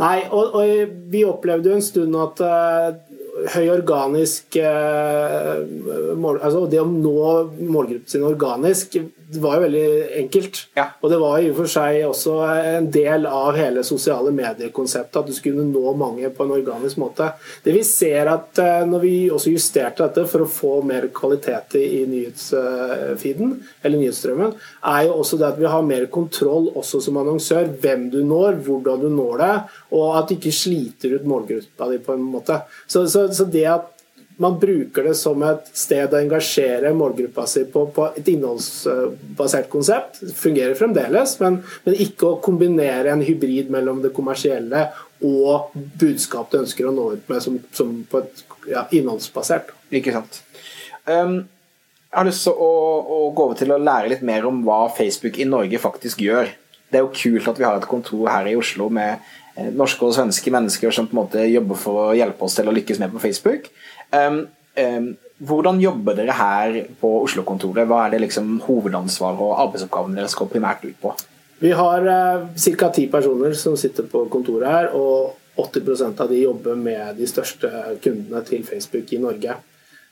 Nei, 0.00 0.24
og, 0.32 0.56
og 0.56 0.92
vi 1.12 1.22
opplevde 1.28 1.70
jo 1.70 1.76
en 1.76 1.84
stund 1.84 2.16
at 2.18 2.42
uh, 2.44 2.98
høy 3.54 3.70
organisk 3.72 4.56
eh, 4.60 5.62
mål, 6.16 6.40
altså 6.42 6.66
Det 6.70 6.80
å 6.82 6.88
nå 6.88 7.16
målgruppen 7.60 8.10
sin 8.10 8.26
organisk 8.26 8.98
var 9.38 9.58
jo 9.58 9.66
veldig 9.66 9.86
enkelt. 10.24 10.58
Ja. 10.74 10.86
Og 11.02 11.12
det 11.12 11.18
var 11.22 11.38
i 11.38 11.50
og 11.52 11.58
for 11.60 11.70
seg 11.70 12.00
også 12.08 12.34
en 12.50 12.88
del 12.90 13.28
av 13.30 13.54
hele 13.58 13.84
sosiale 13.86 14.32
mediekonseptet 14.34 15.20
at 15.20 15.28
du 15.28 15.36
skulle 15.36 15.66
nå 15.66 15.92
mange 15.98 16.30
på 16.34 16.46
en 16.46 16.54
organisk 16.56 16.98
måte. 16.98 17.28
Det 17.62 17.74
vi 17.74 17.84
ser 17.86 18.30
at 18.32 18.58
eh, 18.62 18.82
når 18.88 19.04
vi 19.04 19.14
også 19.30 19.54
justerte 19.54 20.02
dette 20.06 20.26
for 20.30 20.44
å 20.44 20.50
få 20.50 20.72
mer 20.86 21.08
kvalitet 21.14 21.76
i 21.78 22.02
nyhetsfeeden, 22.10 23.54
eller 23.84 24.02
nyhetsstrømmen, 24.02 24.56
er 24.90 25.06
jo 25.06 25.18
også 25.20 25.38
det 25.40 25.50
at 25.52 25.60
vi 25.60 25.70
har 25.70 25.86
mer 25.86 26.08
kontroll 26.12 26.70
også 26.74 27.02
som 27.04 27.20
annonsør. 27.20 27.70
Hvem 27.80 28.08
du 28.12 28.20
når, 28.26 28.60
hvordan 28.66 29.04
du 29.04 29.08
når 29.14 29.44
det, 29.44 29.52
og 29.96 30.18
at 30.18 30.30
du 30.30 30.36
ikke 30.36 30.54
sliter 30.54 31.16
ut 31.16 31.28
målgruppa 31.28 31.90
di 31.90 32.00
på 32.02 32.16
en 32.16 32.26
måte. 32.34 32.60
Så, 32.86 33.04
så, 33.10 33.28
så 33.36 33.46
det 33.48 33.66
at 33.70 33.88
man 34.40 34.56
bruker 34.60 35.04
det 35.04 35.14
som 35.20 35.42
et 35.44 35.66
sted 35.76 36.14
å 36.14 36.16
engasjere 36.16 36.94
målgruppa 36.96 37.44
si 37.50 37.66
på, 37.68 37.82
på 37.92 38.06
et 38.16 38.28
innholdsbasert 38.32 39.68
konsept. 39.68 40.22
Fungerer 40.38 40.78
fremdeles, 40.78 41.34
men, 41.42 41.58
men, 41.84 41.98
ikke 42.00 42.30
å 42.30 42.38
kombinere 42.40 43.12
en 43.12 43.24
hybrid 43.26 43.68
mellom 43.72 44.00
det 44.00 44.14
kommersielle 44.16 44.86
og 45.20 45.74
budskap 46.00 46.48
du 46.48 46.62
ønsker 46.62 46.88
å 46.88 46.94
nå 46.96 47.04
ut 47.18 47.28
med 47.28 47.44
som, 47.44 47.58
som 47.76 47.92
på 48.08 48.22
et 48.22 48.40
ja, 48.72 48.86
innholdsbasert. 48.96 49.74
Ikke 49.92 50.16
sant. 50.16 50.40
Um, 51.04 51.42
jeg 52.08 52.16
har 52.16 52.26
lyst 52.30 52.48
til 52.48 52.56
å, 52.56 52.70
å, 53.04 53.18
gå 53.36 53.44
over 53.44 53.60
til 53.60 53.76
å 53.76 53.82
lære 53.82 54.14
litt 54.14 54.24
mer 54.24 54.48
om 54.48 54.64
hva 54.64 54.86
Facebook 54.96 55.36
i 55.36 55.48
Norge 55.52 55.84
faktisk 55.84 56.24
gjør. 56.24 56.48
Det 56.88 56.98
er 56.98 57.04
jo 57.04 57.12
kult 57.12 57.52
at 57.52 57.60
vi 57.60 57.68
har 57.68 57.76
et 57.76 57.90
kontor 57.92 58.24
her 58.32 58.48
i 58.48 58.56
Oslo 58.58 58.88
med 58.88 59.20
norske 59.74 60.06
og 60.06 60.14
svenske 60.16 60.52
mennesker 60.54 60.94
som 60.94 61.08
på 61.08 61.16
en 61.16 61.22
måte 61.22 61.48
jobber 61.50 61.78
for 61.78 62.04
å 62.04 62.06
hjelpe 62.16 62.46
oss 62.46 62.58
til 62.58 62.70
å 62.70 62.74
lykkes 62.76 63.00
med 63.02 63.12
på 63.14 63.22
Facebook. 63.22 63.66
Um, 64.14 64.44
um, 64.78 65.10
hvordan 65.40 65.80
jobber 65.80 66.16
dere 66.18 66.36
her 66.36 66.78
på 67.00 67.10
Oslo-kontoret? 67.24 67.88
Hva 67.88 68.04
er 68.04 68.14
det 68.14 68.24
liksom 68.26 68.58
hovedansvaret 68.66 69.40
og 69.40 69.58
arbeidsoppgavene 69.64 70.18
deres 70.20 70.36
går 70.36 70.50
primært 70.52 70.84
ut 70.84 70.98
på? 71.00 71.14
Vi 71.60 71.72
har 71.76 72.06
eh, 72.08 72.44
ca. 72.76 72.88
ti 72.92 73.06
personer 73.12 73.56
som 73.56 73.76
sitter 73.76 74.06
på 74.08 74.26
kontoret 74.32 74.68
her, 74.68 74.90
og 74.96 75.36
80% 75.60 76.20
av 76.20 76.28
de 76.28 76.42
jobber 76.42 76.76
med 76.76 77.16
de 77.16 77.28
største 77.28 77.68
kundene 78.04 78.40
til 78.48 78.64
Facebook 78.64 79.12
i 79.12 79.20
Norge. 79.20 79.56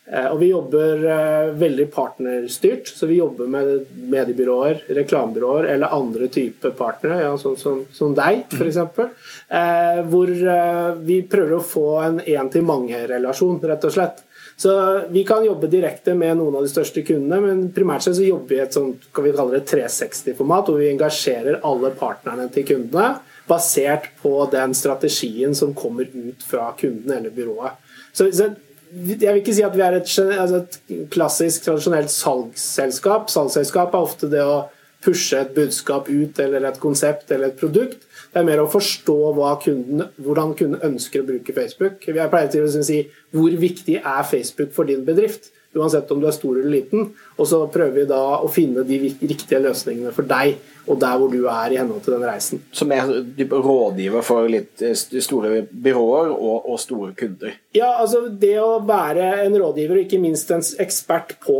Eh, 0.08 0.26
og 0.32 0.38
vi 0.40 0.48
jobber 0.48 1.02
eh, 1.04 1.50
veldig 1.60 1.86
partnerstyrt, 1.92 2.88
så 2.88 3.06
vi 3.06 3.18
jobber 3.18 3.50
med 3.52 3.90
mediebyråer, 4.08 4.86
reklamebyråer 4.96 5.68
eller 5.74 5.92
andre 5.92 6.30
typer 6.32 6.72
partnere, 6.78 7.18
ja, 7.26 7.34
sånn 7.40 7.58
som, 7.60 7.82
som 7.92 8.14
deg 8.16 8.46
f.eks. 8.48 8.78
Eh, 8.80 10.00
hvor 10.08 10.32
eh, 10.32 10.94
vi 11.04 11.20
prøver 11.28 11.58
å 11.58 11.66
få 11.74 11.88
en 12.06 12.22
én-til-mange-relasjon, 12.24 13.60
rett 13.68 13.84
og 13.84 13.94
slett. 13.98 14.24
Så 14.58 14.72
Vi 15.10 15.22
kan 15.24 15.44
jobbe 15.44 15.68
direkte 15.70 16.16
med 16.18 16.40
noen 16.40 16.56
av 16.58 16.64
de 16.64 16.70
største 16.72 17.04
kundene, 17.06 17.38
men 17.44 17.68
primært 17.70 18.02
sett 18.02 18.16
så 18.18 18.24
jobber 18.26 18.50
vi 18.50 18.56
i 18.56 18.64
et 18.64 18.74
sånt, 18.74 19.04
kan 19.14 19.26
vi 19.28 19.34
kalle 19.36 19.60
det 19.60 19.68
360-format, 19.70 20.70
hvor 20.72 20.80
vi 20.80 20.88
engasjerer 20.90 21.60
alle 21.68 21.92
partnerne 22.00 22.48
til 22.54 22.64
kundene, 22.66 23.20
basert 23.48 24.08
på 24.22 24.32
den 24.50 24.74
strategien 24.76 25.54
som 25.56 25.76
kommer 25.76 26.08
ut 26.10 26.42
fra 26.48 26.72
kunden 26.80 27.14
eller 27.20 27.30
byrået. 27.36 27.78
Så, 28.10 28.26
så 28.34 28.48
jeg 28.92 29.20
vil 29.20 29.42
ikke 29.42 29.54
si 29.56 29.64
at 29.66 29.76
vi 29.76 29.84
er 29.84 29.98
et, 29.98 30.10
altså 30.38 30.62
et 30.64 31.06
klassisk, 31.12 31.64
tradisjonelt 31.66 32.12
salgsselskap. 32.12 33.28
Salgsselskap 33.32 33.94
er 33.94 34.06
ofte 34.08 34.30
det 34.32 34.42
å 34.44 34.66
pushe 35.04 35.38
et 35.38 35.52
budskap 35.54 36.08
ut, 36.10 36.40
eller 36.42 36.66
et 36.68 36.80
konsept 36.82 37.30
eller 37.34 37.52
et 37.52 37.60
produkt. 37.60 38.06
Det 38.32 38.40
er 38.40 38.48
mer 38.48 38.62
å 38.62 38.70
forstå 38.70 39.18
kunden, 39.64 40.08
hvordan 40.18 40.54
kunden 40.58 40.82
ønsker 40.84 41.22
å 41.22 41.28
bruke 41.28 41.54
Facebook. 41.56 42.02
Jeg 42.06 42.32
pleier 42.32 42.50
til 42.52 42.66
å 42.66 42.82
si 42.84 42.98
hvor 43.34 43.54
viktig 43.62 44.00
er 44.02 44.26
Facebook 44.28 44.74
for 44.76 44.88
din 44.88 45.04
bedrift? 45.06 45.52
Uansett 45.76 46.10
om 46.10 46.20
du 46.20 46.26
er 46.28 46.34
stor 46.36 46.56
eller 46.56 46.72
liten. 46.72 47.10
Og 47.36 47.48
så 47.50 47.60
prøver 47.72 48.00
vi 48.00 48.08
da 48.08 48.22
å 48.40 48.48
finne 48.52 48.86
de 48.88 49.02
riktige 49.04 49.60
løsningene 49.62 50.14
for 50.16 50.28
deg 50.28 50.56
og 50.88 50.96
der 51.00 51.18
hvor 51.20 51.28
du 51.32 51.42
er 51.50 51.72
i 51.72 51.78
henhold 51.78 52.00
til 52.04 52.16
den 52.16 52.24
reisen. 52.24 52.62
Som 52.72 52.92
er 52.96 53.10
rådgiver 53.52 54.24
for 54.24 54.48
litt 54.50 54.82
eh, 54.84 54.96
store 54.96 55.66
byråer 55.68 56.32
og, 56.32 56.70
og 56.72 56.80
store 56.80 57.12
kunder? 57.18 57.58
Ja, 57.76 57.92
altså 58.00 58.26
det 58.28 58.56
å 58.62 58.78
være 58.88 59.34
en 59.44 59.56
rådgiver, 59.60 59.98
og 59.98 60.06
ikke 60.06 60.22
minst 60.22 60.50
en 60.54 60.64
ekspert 60.80 61.36
på 61.44 61.58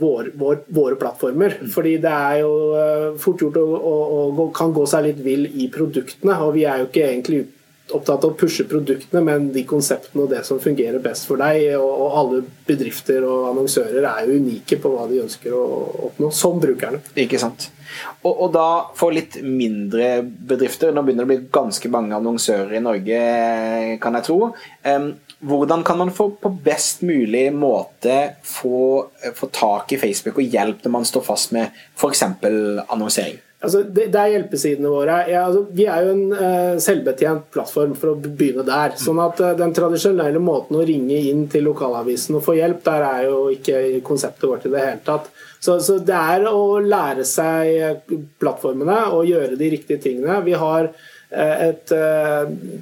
vår, 0.00 0.30
vår, 0.40 0.62
våre 0.72 0.96
plattformer. 1.00 1.58
Mm. 1.60 1.70
Fordi 1.74 1.96
det 2.02 2.14
er 2.14 2.40
jo 2.42 2.54
eh, 2.80 3.08
fort 3.20 3.44
gjort 3.44 3.60
å, 3.60 3.66
å, 3.76 3.96
å, 4.30 4.48
kan 4.56 4.72
gå 4.76 4.86
seg 4.88 5.10
litt 5.10 5.20
vill 5.24 5.46
i 5.52 5.68
produktene, 5.72 6.38
og 6.46 6.56
vi 6.56 6.64
er 6.68 6.82
jo 6.82 6.88
ikke 6.90 7.06
egentlig 7.10 7.44
opptatt 7.94 8.24
av 8.24 8.32
å 8.32 8.38
pushe 8.38 8.66
produktene, 8.66 9.22
men 9.24 9.50
de 9.54 9.62
konseptene 9.68 10.24
og 10.24 10.32
det 10.32 10.42
som 10.46 10.58
fungerer 10.62 11.02
best 11.02 11.28
for 11.28 11.40
deg. 11.40 11.76
Og, 11.78 11.86
og 11.86 12.18
alle 12.20 12.42
bedrifter 12.66 13.26
og 13.26 13.50
annonsører 13.52 14.08
er 14.10 14.26
jo 14.26 14.40
unike 14.40 14.80
på 14.82 14.92
hva 14.92 15.06
de 15.10 15.22
ønsker 15.22 15.54
å 15.54 15.64
oppnå, 16.10 16.32
som 16.34 16.58
brukerne. 16.62 17.02
Ikke 17.26 17.40
sant. 17.42 17.70
Og, 18.24 18.32
og, 18.32 18.48
da 18.56 18.68
for 18.98 19.14
litt 19.14 19.38
mindre 19.44 20.18
bedrifter, 20.24 20.90
nå 20.92 21.04
begynner 21.06 21.24
det 21.24 21.28
å 21.28 21.34
bli 21.34 21.54
ganske 21.54 21.92
mange 21.92 22.18
annonsører 22.18 22.74
i 22.76 22.82
Norge, 22.82 23.22
kan 24.02 24.18
jeg 24.18 24.26
tro. 24.26 24.50
Um, 24.82 25.08
hvordan 25.46 25.84
kan 25.86 26.00
man 26.00 26.10
få, 26.16 26.30
på 26.40 26.50
best 26.64 27.04
mulig 27.06 27.46
måte 27.54 28.18
få, 28.42 29.06
få 29.36 29.50
tak 29.54 29.92
i 29.92 30.00
Facebook 30.00 30.40
og 30.40 30.54
hjelp 30.56 30.86
når 30.86 30.96
man 30.98 31.08
står 31.08 31.26
fast 31.26 31.52
med 31.54 31.70
f.eks. 31.94 32.24
annonsering? 32.88 33.42
Altså, 33.66 33.82
det, 33.82 34.04
det, 34.14 34.20
er 34.20 34.32
hjelpesidene 34.36 34.90
våre. 34.92 35.16
Ja, 35.30 35.46
altså, 35.48 35.64
vi 35.74 35.88
er 35.90 36.04
jo 36.06 36.12
en 36.14 36.26
uh, 36.30 36.76
selvbetjent 36.82 37.48
plattform, 37.54 37.96
for 37.98 38.12
å 38.12 38.20
begynne 38.22 38.62
der. 38.66 38.94
sånn 39.00 39.18
at 39.24 39.42
uh, 39.42 39.54
Den 39.58 39.74
tradisjonelle 39.74 40.42
måten 40.42 40.78
å 40.78 40.84
ringe 40.86 41.18
inn 41.32 41.46
til 41.50 41.66
lokalavisen 41.66 42.38
og 42.38 42.44
få 42.46 42.54
hjelp, 42.60 42.84
der 42.86 43.06
er 43.08 43.26
jo 43.26 43.40
ikke 43.56 43.82
konseptet 44.06 44.46
vårt 44.46 44.68
i 44.68 44.72
det 44.72 44.84
hele 44.84 45.02
tatt. 45.06 45.26
Så, 45.58 45.80
så 45.82 45.98
det 45.98 46.14
er 46.14 46.46
å 46.46 46.78
lære 46.78 47.26
seg 47.26 48.06
plattformene 48.38 49.00
og 49.16 49.26
gjøre 49.26 49.58
de 49.58 49.72
riktige 49.74 50.02
tingene. 50.04 50.38
Vi 50.46 50.54
har 50.56 50.92
et 51.26 51.90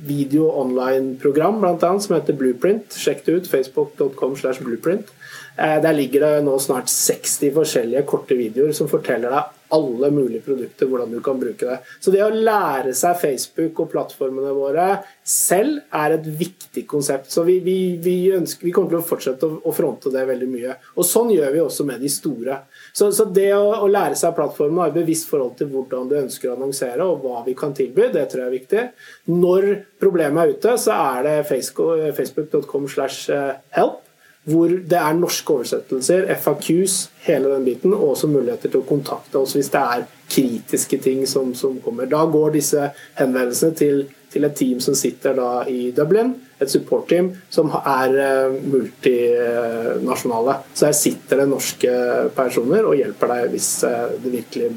video 0.05 0.51
online-program 0.61 1.63
blant 1.63 1.87
annet, 1.87 2.05
som 2.05 2.13
heter 2.19 2.37
Blueprint. 2.37 2.93
Sjekk 2.93 3.25
det 3.25 3.39
ut. 3.39 3.49
Facebook.com 3.49 4.37
slash 4.37 4.61
blueprint. 4.61 5.09
Der 5.57 5.97
ligger 5.97 6.27
det 6.27 6.45
nå 6.45 6.59
snart 6.61 6.93
60 6.93 7.55
forskjellige 7.57 8.05
korte 8.11 8.37
videoer 8.37 8.75
som 8.77 8.91
forteller 8.91 9.33
deg 9.33 9.64
alle 9.75 10.11
mulige 10.15 10.43
produkter, 10.45 10.89
hvordan 10.91 11.13
du 11.13 11.21
kan 11.25 11.41
bruke 11.41 11.67
det. 11.69 11.79
Så 12.01 12.13
det 12.15 12.23
å 12.25 12.31
lære 12.33 12.95
seg 12.97 13.19
Facebook 13.21 13.81
og 13.85 13.91
plattformene 13.93 14.53
våre 14.55 14.87
selv 15.25 15.81
er 15.95 16.17
et 16.17 16.27
viktig 16.41 16.85
konsept. 16.91 17.31
Så 17.33 17.45
vi, 17.47 17.59
vi, 17.65 17.77
vi, 18.03 18.17
ønsker, 18.37 18.69
vi 18.69 18.75
kommer 18.75 18.93
til 18.93 19.01
å 19.01 19.07
fortsette 19.07 19.49
å, 19.49 19.59
å, 19.65 19.75
fronte 19.75 20.13
det 20.15 20.25
veldig 20.29 20.51
mye. 20.51 20.77
Og 20.99 21.09
sånn 21.09 21.33
gjør 21.35 21.55
vi 21.55 21.63
også 21.65 21.89
med 21.89 22.05
de 22.05 22.13
store. 22.13 22.61
Så, 22.93 23.11
så 23.17 23.27
det 23.27 23.51
å, 23.57 23.65
å, 23.81 23.91
lære 23.91 24.19
seg 24.21 24.37
plattformen 24.37 24.79
og 24.79 24.85
ha 24.87 24.93
et 24.93 24.99
bevisst 25.01 25.31
forhold 25.31 25.57
til 25.59 25.73
hvordan 25.73 26.11
du 26.11 26.19
ønsker 26.21 26.53
å 26.53 26.57
annonsere, 26.59 27.09
og 27.09 27.25
hva 27.25 27.45
vi 27.47 27.57
kan 27.59 27.75
tilby, 27.77 28.11
det 28.15 28.29
tror 28.31 28.45
jeg 28.45 28.51
er 28.51 28.59
viktig. 28.59 28.87
Når 29.33 29.71
problemet 30.03 30.45
er 30.45 30.57
ute, 30.57 30.79
så 30.81 30.97
er 31.17 31.29
det 31.29 31.37
facebook.com 31.49 32.91
slash 32.91 33.33
eh, 33.33 33.55
help 33.79 34.04
hvor 34.45 34.69
det 34.69 34.99
er 34.99 35.17
norske 35.17 35.55
oversettelser, 35.55 36.27
FAQs, 36.45 36.99
hele 37.25 37.55
den 37.55 37.65
biten, 37.65 37.95
og 37.97 38.11
også 38.13 38.29
muligheter 38.29 38.69
til 38.69 38.83
å 38.83 38.89
kontakte 38.89 39.41
oss 39.41 39.55
hvis 39.57 39.71
det 39.73 39.81
er 39.81 40.05
kritiske 40.29 40.99
ting 41.05 41.25
som, 41.29 41.55
som 41.57 41.79
kommer. 41.85 42.09
Da 42.11 42.25
går 42.29 42.53
disse 42.59 42.91
henvendelsene 43.17 43.77
til, 43.79 44.03
til, 44.33 44.45
et 44.45 44.57
team 44.59 44.83
som 44.85 44.97
sitter 44.99 45.37
da 45.39 45.51
i 45.71 45.89
Dublin, 45.97 46.35
et 46.61 46.71
support-team 46.71 47.33
som 47.53 47.73
er 47.81 48.19
uh, 48.21 48.59
multinasjonale. 48.69 50.59
Så 50.77 50.91
her 50.91 50.99
sitter 50.99 51.41
det 51.41 51.49
norske 51.49 51.95
personer 52.37 52.85
og 52.85 52.99
hjelper 53.01 53.33
deg 53.39 53.55
hvis 53.57 53.71
uh, 53.89 54.11
det 54.21 54.35
virkelig 54.43 54.75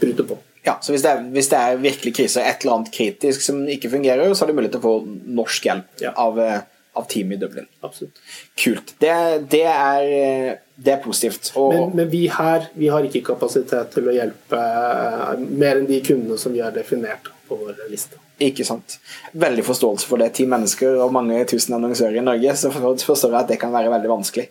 bryter 0.00 0.32
på. 0.32 0.40
Ja, 0.64 0.78
så 0.80 0.92
hvis 0.92 1.04
det, 1.04 1.12
er, 1.12 1.28
hvis 1.32 1.48
det, 1.48 1.60
er, 1.60 1.78
virkelig 1.80 2.16
krise, 2.16 2.42
et 2.44 2.64
eller 2.64 2.78
annet 2.78 2.92
kritisk 2.92 3.44
som 3.44 3.62
ikke 3.68 3.92
fungerer, 3.92 4.32
så 4.32 4.44
har 4.44 4.50
du 4.50 4.56
mulighet 4.58 4.76
til 4.76 4.82
å 4.82 4.88
få 4.88 4.98
norsk 5.40 5.68
hjelp 5.70 6.04
ja. 6.04 6.12
av 6.20 6.40
uh, 6.40 6.60
av 6.92 7.06
teamet 7.08 7.38
i 7.38 7.40
Dublin. 7.40 7.66
Absolutt. 7.80 8.18
Kult. 8.54 8.94
Det, 8.98 9.12
det, 9.50 9.62
er, 9.64 10.56
det 10.74 10.92
er, 10.92 11.02
positivt. 11.02 11.52
Og, 11.54 11.74
men, 11.74 11.94
men, 11.96 12.10
vi 12.10 12.24
her 12.32 12.66
vi 12.74 12.90
har 12.90 13.06
ikke 13.06 13.22
kapasitet 13.30 13.92
til 13.94 14.10
å 14.10 14.16
hjelpe 14.16 14.58
uh, 14.58 15.36
mer 15.38 15.80
enn 15.80 15.88
de 15.88 16.00
kundene 16.06 16.38
som 16.40 16.54
vi 16.54 16.62
har 16.64 16.74
definert 16.74 17.30
på 17.48 17.58
vår 17.60 17.86
liste. 17.90 18.18
Ikke 18.40 18.64
sant. 18.64 18.98
Veldig 19.36 19.64
forståelse 19.66 20.08
for 20.08 20.22
det. 20.22 20.32
Ti 20.38 20.46
mennesker 20.50 20.98
og 21.04 21.14
mange 21.14 21.42
tusen 21.48 21.76
annonsører 21.76 22.20
i 22.20 22.26
Norge, 22.26 22.56
så 22.56 22.72
forstår 22.72 23.34
jeg 23.34 23.40
at 23.42 23.50
det 23.52 23.60
kan 23.62 23.74
være 23.74 23.92
veldig 23.92 24.10
vanskelig. 24.10 24.48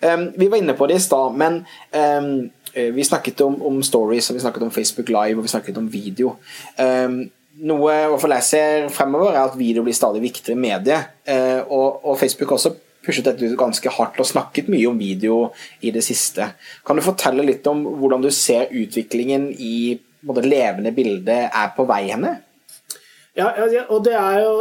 Um, 0.00 0.30
vi 0.36 0.48
var 0.48 0.60
inne 0.60 0.74
på 0.76 0.88
det 0.88 0.96
i 0.98 1.04
stad, 1.04 1.36
men 1.38 1.60
um, 1.92 2.48
vi 2.74 3.04
snakket 3.04 3.42
om, 3.44 3.58
om, 3.66 3.82
stories, 3.84 4.30
og 4.30 4.36
vi 4.38 4.42
snakket 4.42 4.64
om 4.64 4.72
Facebook 4.72 5.10
Live 5.12 5.38
og 5.38 5.44
vi 5.46 5.52
snakket 5.52 5.78
om 5.78 5.92
video. 5.92 6.36
Um, 6.78 7.22
noe 7.66 7.94
jeg 8.38 8.46
ser 8.46 8.86
fremover, 8.92 9.34
er 9.34 9.48
at 9.48 9.58
video 9.58 9.84
blir 9.86 9.96
stadig 9.96 10.22
viktigere 10.24 10.60
medie. 10.60 11.00
Eh, 11.24 11.60
og, 11.66 12.04
og 12.04 12.18
Facebook 12.20 12.52
også 12.56 12.74
pushet 13.04 13.24
dette 13.24 13.46
ut 13.46 13.58
ganske 13.58 13.92
hardt 13.96 14.20
og 14.20 14.28
snakket 14.28 14.68
mye 14.72 14.88
om 14.90 14.98
video 15.00 15.40
i 15.80 15.92
det 15.94 16.02
siste. 16.04 16.52
Kan 16.86 17.00
du 17.00 17.04
fortelle 17.04 17.46
litt 17.46 17.66
om 17.70 17.82
hvordan 18.00 18.24
du 18.24 18.30
ser 18.34 18.72
utviklingen 18.72 19.50
i 19.56 19.98
levende 20.44 20.92
bilde 20.92 21.36
er 21.48 21.74
på 21.76 21.86
vei 21.88 22.04
henne? 22.10 22.36
Ja, 23.38 23.46
og 23.94 24.00
det 24.02 24.14
er 24.18 24.40
jo 24.42 24.54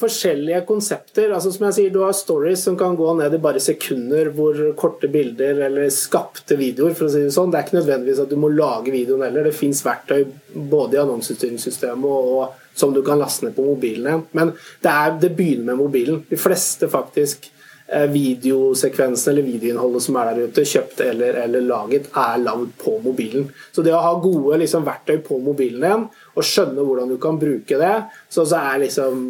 forskjellige 0.00 0.64
konsepter. 0.66 1.30
altså 1.32 1.52
som 1.54 1.66
jeg 1.68 1.76
sier, 1.76 1.90
Du 1.94 2.00
har 2.02 2.12
stories 2.12 2.64
som 2.66 2.76
kan 2.76 2.96
gå 2.96 3.12
ned 3.14 3.34
i 3.34 3.38
bare 3.38 3.60
sekunder, 3.62 4.32
hvor 4.34 4.58
korte 4.74 5.08
bilder 5.08 5.62
eller 5.68 5.88
skapte 5.90 6.58
videoer. 6.58 6.94
for 6.94 7.06
å 7.06 7.10
si 7.12 7.22
Det 7.22 7.32
sånn. 7.32 7.52
Det 7.52 7.58
er 7.58 7.66
ikke 7.68 7.78
nødvendigvis 7.78 8.22
at 8.22 8.30
du 8.30 8.36
må 8.36 8.48
lage 8.48 8.90
videoen 8.90 9.22
heller. 9.22 9.44
Det 9.44 9.54
fins 9.54 9.82
verktøy 9.84 10.26
både 10.54 10.96
i 10.96 11.02
annonsestyringssystemet 11.04 12.04
og, 12.04 12.52
som 12.74 12.92
du 12.92 13.02
kan 13.02 13.18
laste 13.18 13.46
ned 13.46 13.54
på 13.54 13.64
mobilen. 13.64 14.26
Men 14.32 14.52
det, 14.82 14.90
er, 14.90 15.18
det 15.20 15.36
begynner 15.36 15.74
med 15.74 15.84
mobilen. 15.84 16.24
De 16.28 16.36
fleste 16.36 16.88
faktisk 16.88 17.50
eh, 17.92 18.06
videosekvensene 18.12 19.32
eller 19.34 19.46
videoinnholdet 19.46 20.06
som 20.06 20.18
er 20.20 20.30
der 20.30 20.48
ute, 20.50 20.66
kjøpt 20.68 21.02
eller, 21.06 21.40
eller 21.44 21.66
laget, 21.66 22.08
er 22.14 22.40
lagd 22.42 22.72
på 22.82 22.96
mobilen. 23.04 23.50
Så 23.72 23.84
det 23.86 23.94
å 23.94 24.04
ha 24.04 24.14
gode 24.22 24.60
liksom, 24.62 24.86
verktøy 24.86 25.20
på 25.26 25.40
mobilen 25.42 25.84
igjen 25.86 26.08
og 26.36 26.46
skjønne 26.46 26.86
hvordan 26.86 27.12
du 27.12 27.18
kan 27.22 27.38
bruke 27.40 27.78
det, 27.80 27.94
så, 28.28 28.44
så 28.44 28.60
er 28.60 28.82
liksom 28.84 29.22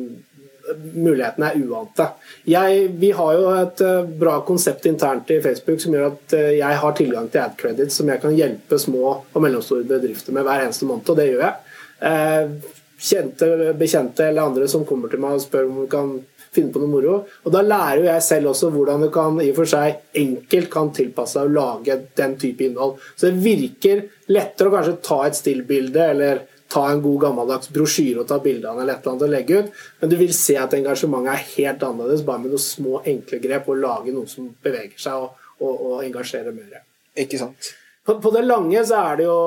mulighetene 0.94 1.50
er 1.50 1.62
uante. 1.62 2.06
Jeg, 2.50 2.86
vi 2.98 3.10
har 3.14 3.34
jo 3.36 3.50
et 3.54 3.82
uh, 3.86 4.08
bra 4.18 4.40
konsept 4.46 4.86
internt 4.90 5.30
i 5.30 5.40
Facebook 5.42 5.82
som 5.82 5.94
gjør 5.94 6.08
at 6.10 6.34
uh, 6.34 6.48
jeg 6.56 6.80
har 6.82 6.96
tilgang 6.98 7.28
til 7.30 7.42
ad 7.44 7.54
credits 7.60 8.00
som 8.00 8.10
jeg 8.10 8.22
kan 8.22 8.34
hjelpe 8.36 8.78
små 8.80 9.04
og 9.20 9.42
mellomstore 9.42 9.86
bedrifter 9.88 10.34
med 10.34 10.46
hver 10.46 10.64
eneste 10.64 10.88
måned, 10.88 11.06
og 11.08 11.20
det 11.20 11.28
gjør 11.30 11.44
jeg. 11.46 12.56
Kjente, 12.96 13.46
bekjente 13.76 14.24
eller 14.24 14.48
andre 14.48 14.66
som 14.72 14.84
kommer 14.88 15.12
til 15.12 15.20
meg 15.20 15.36
og 15.36 15.42
spør 15.44 15.68
om 15.68 15.82
vi 15.82 15.86
kan 15.92 16.14
finne 16.56 16.72
på 16.74 16.82
noe 16.82 16.90
moro. 16.90 17.20
Og 17.44 17.54
Da 17.54 17.62
lærer 17.62 18.02
jo 18.02 18.08
jeg 18.08 18.24
selv 18.26 18.50
også 18.52 18.72
hvordan 18.74 19.06
du 19.06 19.10
kan 19.14 19.38
i 19.44 19.52
og 19.52 19.60
for 19.60 19.70
seg 19.70 20.18
enkelt 20.24 20.72
kan 20.72 20.92
tilpasse 20.96 21.38
deg 21.38 21.48
å 21.50 21.56
lage 21.60 22.00
den 22.18 22.36
type 22.40 22.66
innhold. 22.66 22.98
Så 23.14 23.30
det 23.30 23.44
virker 23.44 24.04
lettere 24.32 24.70
å 24.70 24.76
kanskje 24.76 25.00
ta 25.04 25.22
et 25.26 25.38
stillbilde 25.38 26.10
eller 26.16 26.44
ta 26.72 26.82
en 26.90 27.02
god 27.02 27.20
gammeldags 27.22 27.70
brosjyre 27.70 28.22
og 28.22 28.28
ta 28.30 28.40
bilde 28.42 28.68
av 28.68 28.80
eller 28.80 28.96
et 28.96 29.04
eller 29.04 29.12
annet 29.12 29.26
og 29.28 29.32
legge 29.32 29.60
ut, 29.60 29.82
men 30.00 30.10
du 30.10 30.16
vil 30.18 30.34
se 30.34 30.56
at 30.58 30.74
engasjementet 30.74 31.32
er 31.32 31.48
helt 31.54 31.84
annerledes 31.86 32.24
bare 32.26 32.42
med 32.42 32.54
noen 32.54 32.64
små, 32.64 33.00
enkle 33.06 33.38
grep 33.42 33.70
og 33.70 33.82
lage 33.84 34.14
noe 34.14 34.26
som 34.30 34.48
beveger 34.66 34.98
seg 34.98 35.26
og, 35.28 35.44
og, 35.60 35.74
og 35.74 36.00
engasjerer 36.02 36.56
mer. 36.56 36.82
Ikke 37.16 37.38
sant? 37.40 37.70
På, 38.06 38.18
på, 38.22 38.30
det 38.34 38.46
lange 38.46 38.82
så 38.86 39.02
er 39.02 39.18
det 39.18 39.26
jo 39.26 39.38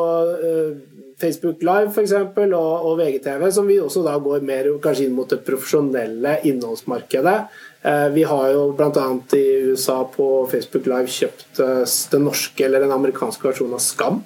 uh, 0.44 1.00
Facebook 1.20 1.64
Live 1.64 1.94
eksempel, 2.02 2.54
og, 2.56 2.86
og 2.88 3.00
VGTV, 3.00 3.46
som 3.52 3.68
vi 3.68 3.80
også 3.82 4.04
da 4.06 4.16
går 4.24 4.46
mer 4.48 4.70
kanskje 4.84 5.08
inn 5.08 5.16
mot 5.18 5.30
det 5.30 5.42
profesjonelle 5.48 6.38
innholdsmarkedet. 6.48 7.38
Eh, 7.82 8.08
vi 8.16 8.24
har 8.28 8.50
jo 8.54 8.72
bl.a. 8.76 9.06
i 9.36 9.46
USA 9.72 10.02
på 10.16 10.28
Facebook 10.52 10.88
Live 10.88 11.12
kjøpt 11.12 11.62
eh, 11.64 11.84
den 12.12 12.28
norske 12.28 12.66
eller 12.66 12.84
den 12.84 12.96
amerikanske 12.96 13.50
versjonen 13.50 13.78
av 13.78 13.84
Skam. 13.84 14.22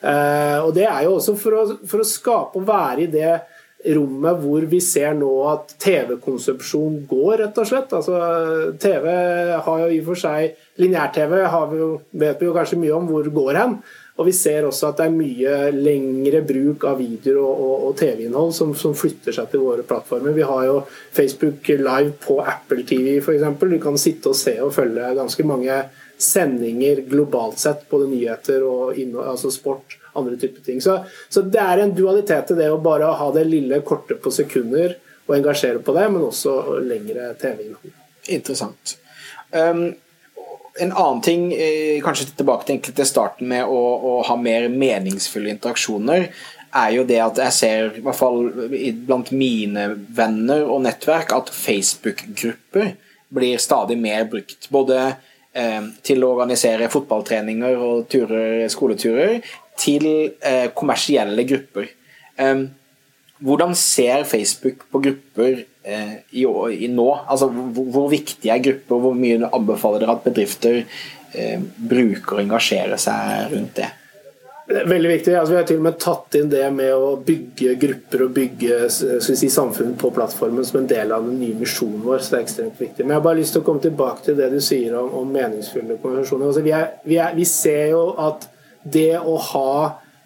Eh, 0.00 0.58
og 0.64 0.72
Det 0.76 0.86
er 0.88 1.06
jo 1.06 1.16
også 1.18 1.36
for 1.40 1.56
å, 1.60 1.64
for 1.88 2.02
å 2.02 2.08
skape 2.08 2.60
og 2.60 2.68
være 2.68 3.04
i 3.04 3.10
det 3.12 3.34
rommet 3.96 4.42
hvor 4.42 4.64
vi 4.68 4.80
ser 4.84 5.14
nå 5.16 5.30
at 5.48 5.72
TV-konsepsjon 5.80 7.00
går, 7.08 7.32
rett 7.44 7.62
og 7.62 7.68
slett. 7.70 7.94
Altså, 7.96 8.18
TV 8.80 9.08
har 9.64 9.82
jo 9.84 9.88
i 9.88 10.02
og 10.02 10.10
for 10.10 10.20
seg 10.20 10.58
Lineær-TV 10.80 11.34
vet 12.20 12.40
vi 12.40 12.48
jo 12.48 12.54
kanskje 12.56 12.80
mye 12.80 12.96
om 12.96 13.08
hvor 13.08 13.28
går 13.40 13.60
hen. 13.60 13.80
Og 14.20 14.26
vi 14.28 14.34
ser 14.36 14.66
også 14.68 14.90
at 14.90 14.98
det 14.98 15.06
er 15.06 15.14
mye 15.14 15.52
lengre 15.72 16.42
bruk 16.44 16.84
av 16.90 16.98
videoer 17.00 17.38
og, 17.40 17.62
og, 17.64 17.86
og 17.88 17.94
TV-innhold 17.96 18.52
som, 18.52 18.74
som, 18.76 18.92
flytter 18.96 19.32
seg 19.32 19.48
til 19.48 19.62
våre 19.64 19.84
plattformer. 19.86 20.36
Vi 20.36 20.44
har 20.44 20.66
jo 20.68 20.74
Facebook 21.16 21.70
Live 21.72 22.12
på 22.20 22.36
Apple 22.44 22.84
TV 22.88 23.14
f.eks. 23.22 23.46
Du 23.62 23.78
kan 23.80 23.96
sitte 24.00 24.34
og 24.34 24.36
se 24.36 24.58
og 24.60 24.74
følge 24.76 25.14
ganske 25.16 25.46
mange 25.48 25.78
sendinger 26.20 27.00
globalt 27.08 27.62
sett, 27.62 27.86
både 27.88 28.10
nyheter 28.10 28.66
og 28.68 28.98
altså 29.24 29.48
sport, 29.54 29.96
andre 30.18 30.36
typer 30.40 30.64
ting. 30.66 30.82
Så, 30.82 30.98
så, 31.28 31.42
det 31.42 31.62
er 31.62 31.84
en 31.84 31.94
dualitet 31.96 32.52
i 32.54 32.58
det 32.58 32.68
å 32.72 32.82
bare 32.82 33.10
ha 33.20 33.30
det 33.34 33.46
lille 33.48 33.80
korte 33.86 34.18
på 34.20 34.32
sekunder 34.34 34.96
og 35.28 35.34
engasjere 35.38 35.82
på 35.84 35.94
det, 35.94 36.06
men 36.10 36.26
også 36.26 36.78
lengre 36.82 37.32
TV-innhold. 37.40 37.98
Interessant. 38.36 38.96
Um 39.50 39.90
en 40.80 40.92
annen 40.92 41.20
ting, 41.20 41.52
eh, 41.52 42.00
kanskje 42.02 42.30
tilbake 42.36 42.78
til, 42.78 43.06
starten 43.06 43.48
med 43.48 43.66
å, 43.66 43.80
å, 44.10 44.12
ha 44.26 44.36
mer 44.36 44.68
meningsfulle 44.68 45.50
interaksjoner, 45.52 46.28
er 46.70 46.92
jo 46.94 47.04
det 47.04 47.18
at 47.18 47.40
jeg 47.42 47.56
ser, 47.56 47.88
i 47.98 48.04
hvert 48.04 48.18
fall 48.18 48.44
blant 49.06 49.32
mine 49.34 49.88
venner 50.14 50.62
og 50.70 50.84
nettverk, 50.86 51.34
at 51.34 51.50
Facebook-grupper 51.50 52.94
blir 53.34 53.58
stadig 53.62 53.98
mer 53.98 54.28
brukt. 54.30 54.70
Både 54.70 55.00
eh, 55.52 55.82
til 56.06 56.22
å 56.22 56.32
organisere 56.36 56.90
fotballtreninger 56.92 57.82
og 57.88 58.06
turer, 58.10 58.68
skoleturer, 58.70 59.40
til 59.80 60.06
eh, 60.44 60.68
kommersielle 60.76 61.46
grupper. 61.48 61.88
Eh, 62.40 62.66
hvordan 63.40 63.72
ser 63.78 64.26
Facebook 64.28 64.84
på 64.92 65.00
grupper 65.06 65.62
eh, 65.82 66.18
i, 66.30 66.44
i, 66.44 66.90
nå? 66.92 67.08
Altså, 67.26 67.48
hvor, 67.48 67.86
hvor 67.94 68.10
viktige 68.12 68.52
er 68.52 68.64
grupper, 68.64 69.00
hvor 69.00 69.16
mye 69.16 69.48
anbefaler 69.48 70.04
dere 70.04 70.18
at 70.18 70.26
bedrifter 70.26 70.82
eh, 70.82 71.56
bruker 71.78 72.36
og 72.36 72.44
engasjerer 72.44 73.00
seg 73.00 73.54
rundt 73.54 73.80
det? 73.80 73.88
Veldig 74.70 75.08
viktig. 75.10 75.34
Altså, 75.34 75.52
vi 75.52 75.58
har 75.58 75.64
til 75.66 75.80
og 75.80 75.86
med 75.88 75.96
tatt 75.98 76.36
inn 76.38 76.50
det 76.52 76.62
med 76.70 76.92
å 76.94 77.14
bygge 77.26 77.72
grupper 77.80 78.26
og 78.28 78.36
bygge 78.36 78.76
si, 78.92 79.48
samfunn 79.50 79.96
på 79.98 80.12
plattformen 80.14 80.66
som 80.66 80.78
en 80.82 80.90
del 80.90 81.10
av 81.16 81.26
den 81.26 81.40
nye 81.40 81.56
misjonen 81.58 82.04
vår. 82.04 82.20
så 82.22 82.36
det 82.36 82.38
er 82.38 82.44
ekstremt 82.44 82.78
viktig. 82.78 83.02
Men 83.02 83.16
jeg 83.16 83.18
har 83.18 83.24
bare 83.24 83.40
lyst 83.40 83.56
til 83.56 83.64
å 83.64 83.66
komme 83.66 83.82
tilbake 83.82 84.28
til 84.28 84.38
det 84.38 84.52
du 84.52 84.60
sier 84.62 84.94
om, 85.00 85.10
om 85.22 85.32
meningsfulle 85.34 85.98
konversasjoner. 86.02 86.52
Altså, 86.52 86.62
vi, 86.62 86.74
er, 86.76 86.92
vi, 87.02 87.18
er, 87.18 87.34
vi 87.34 87.48
ser 87.50 87.96
jo 87.96 88.04
at 88.28 88.46
det 88.82 89.18
å 89.18 89.36
ha 89.52 89.72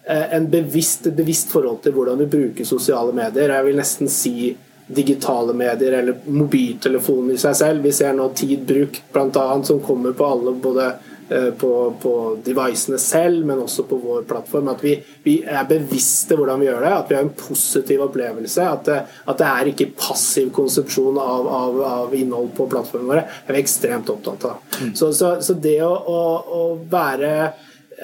Eh, 0.07 0.33
en 0.33 0.49
bevisst, 0.49 1.07
et 1.07 1.17
bevisst 1.17 1.49
forhold 1.49 1.79
til 1.81 1.95
hvordan 1.95 2.19
du 2.21 2.27
bruker 2.29 2.67
sosiale 2.67 3.13
medier. 3.15 3.55
Jeg 3.55 3.65
vil 3.65 3.79
nesten 3.79 4.11
si 4.11 4.51
digitale 4.85 5.55
medier 5.57 5.97
eller 5.97 6.27
mobiltelefonen 6.29 7.33
i 7.33 7.41
seg 7.41 7.57
selv. 7.57 7.81
Vi 7.87 7.93
ser 7.95 8.13
nå 8.13 8.29
tid 8.37 8.67
brukt 8.69 9.01
bl.a. 9.15 9.47
som 9.65 9.81
kommer 9.81 10.13
på 10.13 10.29
alle, 10.29 10.53
både 10.61 10.85
eh, 11.25 11.49
på, 11.57 11.73
på 12.03 12.13
devicene 12.45 13.01
selv, 13.01 13.49
men 13.49 13.65
også 13.65 13.87
på 13.89 13.97
vår 14.05 14.29
plattform. 14.29 14.69
At 14.75 14.85
vi, 14.85 14.93
vi, 15.25 15.39
er 15.41 15.65
bevisste 15.73 16.37
hvordan 16.37 16.61
vi 16.61 16.69
gjør 16.69 16.85
det, 16.85 16.95
at 16.99 17.09
vi 17.09 17.17
har 17.17 17.25
en 17.25 17.35
positiv 17.41 18.05
opplevelse. 18.05 18.71
At 18.77 18.85
det, 18.85 19.01
at 19.25 19.41
det 19.41 19.51
er 19.55 19.73
ikke 19.73 19.91
passiv 19.97 20.53
konsepsjon 20.53 21.17
av, 21.17 21.49
av, 21.63 21.85
av 22.05 22.13
innhold 22.13 22.53
på 22.53 22.69
plattformene 22.69 23.15
våre. 23.15 23.29
Det 23.41 23.55
er 23.55 23.57
vi 23.57 23.65
ekstremt 23.65 24.13
opptatt 24.13 24.51
av. 24.53 24.65
Mm. 24.83 24.93
Så, 24.93 25.15
så, 25.17 25.39
så, 25.41 25.57
det 25.65 25.79
å, 25.81 25.95
å, 25.97 26.25
å 26.45 26.67
være 26.93 27.39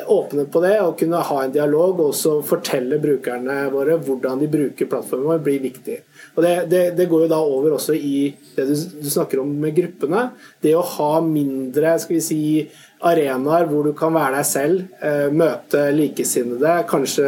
åpne 0.08 0.46
på 0.48 0.62
det 0.64 0.76
og 0.80 0.94
kunne 1.00 1.20
ha 1.28 1.38
en 1.44 1.52
dialog 1.52 2.00
og 2.00 2.12
også 2.14 2.38
fortelle 2.48 3.00
brukerne 3.02 3.66
våre 3.74 3.98
hvordan 4.00 4.40
de 4.40 4.48
bruker 4.52 4.88
plattformen 4.90 5.28
vår, 5.28 5.42
blir 5.44 5.64
viktig. 5.64 5.98
Og 6.36 6.46
det, 6.46 6.54
det, 6.72 6.84
det, 6.96 7.10
går 7.12 7.26
jo 7.26 7.32
da 7.32 7.42
over 7.44 7.76
også 7.76 7.96
i 7.98 8.30
det 8.56 8.70
du, 8.70 8.76
du, 9.02 9.10
snakker 9.12 9.42
om 9.42 9.52
med 9.64 9.76
gruppene. 9.76 10.30
Det 10.64 10.74
å 10.78 10.86
ha 10.96 11.12
mindre 11.26 11.98
skal 12.00 12.18
vi 12.18 12.24
si, 12.24 12.42
arenaer 13.04 13.68
hvor 13.68 13.88
du 13.90 13.92
kan 13.98 14.14
være 14.16 14.38
deg 14.40 14.48
selv, 14.48 14.86
eh, 15.04 15.28
møte 15.34 15.88
likesinnede, 15.96 16.78
kanskje 16.90 17.28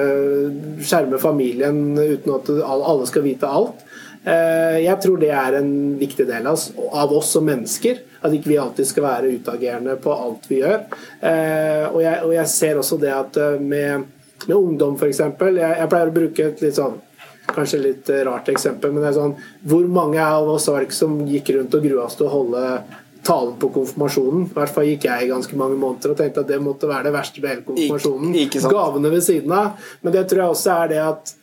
skjerme 0.85 1.19
familien 1.21 1.97
uten 1.97 2.37
at 2.37 2.53
alle 2.63 3.09
skal 3.09 3.27
vite 3.27 3.49
alt. 3.49 3.83
Eh, 4.23 4.77
jeg 4.85 4.99
tror 5.03 5.19
det 5.19 5.31
er 5.35 5.57
en 5.59 5.71
viktig 5.99 6.25
del 6.29 6.47
av 6.47 7.13
oss 7.13 7.31
som 7.35 7.45
mennesker. 7.47 8.01
At 8.23 8.35
ikke 8.35 8.53
vi 8.53 8.59
alltid 8.61 8.87
skal 8.87 9.07
være 9.07 9.31
utagerende 9.35 9.97
på 10.01 10.15
alt 10.15 10.47
vi 10.47 10.61
gjør. 10.61 10.83
Eh, 11.19 11.85
og 11.89 11.99
jeg, 12.03 12.19
og 12.23 12.35
jeg 12.37 12.51
ser 12.51 12.79
også 12.79 12.99
det 13.01 13.13
at 13.13 13.39
eh, 13.41 13.59
med, 13.59 14.05
med 14.47 14.55
ungdom, 14.55 14.95
f.eks. 14.99 15.19
Jeg, 15.19 15.57
jeg 15.59 15.91
pleier 15.91 16.11
å 16.11 16.15
bruke 16.19 16.51
et 16.51 16.63
litt 16.65 16.79
sånn 16.79 17.01
Kanskje 17.43 17.77
litt 17.81 18.07
rart 18.23 18.47
eksempel, 18.47 18.93
men 18.95 19.03
det 19.03 19.09
er 19.09 19.15
sånn 19.17 19.33
Hvor 19.67 19.83
mange 19.91 20.21
av 20.23 20.47
oss 20.47 20.69
var 20.71 20.79
det 20.79 20.87
ikke 20.87 20.95
som 20.95 21.17
gikk 21.27 21.49
rundt 21.51 21.75
og 21.75 21.83
grua 21.83 22.05
oss 22.05 22.15
til 22.15 22.29
å 22.29 22.31
holde 22.31 22.61
talen 23.27 23.57
på 23.59 23.67
konfirmasjonen. 23.75 24.45
I 24.47 24.55
hvert 24.55 24.71
fall 24.73 24.87
gikk 24.87 25.09
jeg 25.09 25.25
i 25.25 25.29
ganske 25.29 25.59
mange 25.59 25.75
måneder 25.79 26.13
og 26.13 26.19
tenkte 26.19 26.43
at 26.43 26.49
det 26.49 26.61
måtte 26.63 26.87
være 26.87 27.09
det 27.09 27.13
verste 27.15 27.43
med 27.43 27.51
hele 27.51 27.65
konfirmasjonen. 27.67 28.33
Gavene 28.71 29.11
ved 29.11 29.25
siden 29.27 29.53
av. 29.55 29.91
Men 30.01 30.15
det 30.15 30.23
tror 30.31 30.43
jeg 30.43 30.55
også 30.55 30.77
er 30.77 30.91
det 30.93 31.01
at 31.03 31.33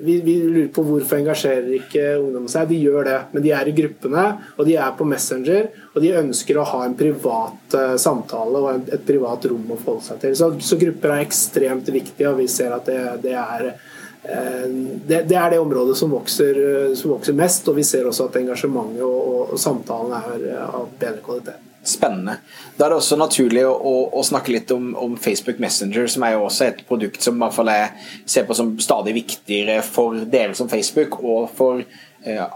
vi, 0.00 0.20
vi, 0.20 0.34
lurer 0.42 0.68
på 0.74 0.84
hvorfor 0.84 1.20
engasjerer 1.20 1.70
ikke 1.76 2.04
ungdom 2.20 2.48
seg. 2.50 2.70
De 2.70 2.80
gjør 2.80 3.06
det, 3.08 3.18
men 3.34 3.44
de 3.44 3.52
er 3.56 3.70
i 3.70 3.74
gruppene, 3.76 4.24
og 4.56 4.68
de 4.68 4.76
er 4.80 4.96
på 4.98 5.06
Messenger. 5.08 5.70
Og 5.94 6.02
de 6.04 6.12
ønsker 6.22 6.58
å 6.58 6.66
ha 6.72 6.82
en 6.86 6.96
privat 6.98 7.76
uh, 7.76 7.94
samtale 8.00 8.60
og 8.60 8.68
et, 8.72 8.92
et, 8.96 9.06
privat 9.06 9.46
rom 9.50 9.72
å 9.72 9.78
forholde 9.78 10.08
seg 10.08 10.20
til. 10.24 10.36
Så, 10.40 10.50
så, 10.64 10.80
grupper 10.80 11.14
er 11.14 11.24
ekstremt 11.24 11.90
viktige, 11.92 12.28
og 12.32 12.42
vi 12.42 12.50
ser 12.50 12.76
at 12.76 12.90
det, 12.90 13.00
det 13.24 13.38
er 13.38 13.70
uh, 13.70 14.68
det, 14.68 15.24
det, 15.30 15.38
er 15.38 15.54
det 15.54 15.62
området 15.62 15.96
som 15.98 16.12
vokser, 16.12 16.60
som 16.98 17.16
vokser, 17.16 17.36
mest, 17.38 17.68
og 17.70 17.80
vi 17.80 17.86
ser 17.86 18.08
også 18.10 18.28
at 18.28 18.38
engasjementet 18.42 19.02
og, 19.06 19.18
og, 19.20 19.42
og 19.56 19.66
samtalen 19.68 20.16
er 20.20 20.64
av 20.68 20.88
bedre 21.00 21.24
kvalitet 21.24 21.69
spennende. 21.86 22.36
Da 22.76 22.84
er 22.84 22.92
det 22.92 22.98
også 23.00 23.16
naturlig 23.20 23.62
å, 23.64 23.72
å, 23.72 23.94
å 24.20 24.24
snakke 24.26 24.52
litt 24.52 24.70
om, 24.74 24.90
om, 25.00 25.16
Facebook 25.20 25.60
Messenger, 25.62 26.08
som 26.12 26.24
er 26.26 26.36
jo 26.36 26.46
også 26.46 26.66
et 26.68 26.82
produkt 26.88 27.24
som 27.24 27.40
jeg 27.40 27.90
ser 28.28 28.48
på 28.48 28.56
som 28.56 28.74
stadig 28.82 29.14
viktigere 29.16 29.80
for 29.86 30.18
dere 30.30 30.56
som 30.56 30.68
Facebook, 30.68 31.18
og 31.24 31.50
for, 31.56 31.84
uh, 32.26 32.48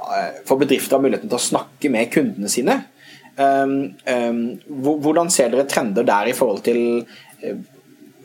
for 0.45 0.61
bedrifter 0.61 0.99
har 0.99 1.05
muligheten 1.05 1.33
til 1.33 1.41
å 1.41 1.47
snakke 1.47 1.93
med 1.93 2.13
kundene 2.13 2.53
sine. 2.53 2.83
Um, 3.35 3.95
um, 4.07 4.43
hvordan 4.69 5.33
ser 5.33 5.51
dere 5.51 5.67
trender 5.67 6.07
der 6.07 6.31
i 6.31 6.37
forhold 6.37 6.61
til 6.69 6.83
uh, 7.43 7.57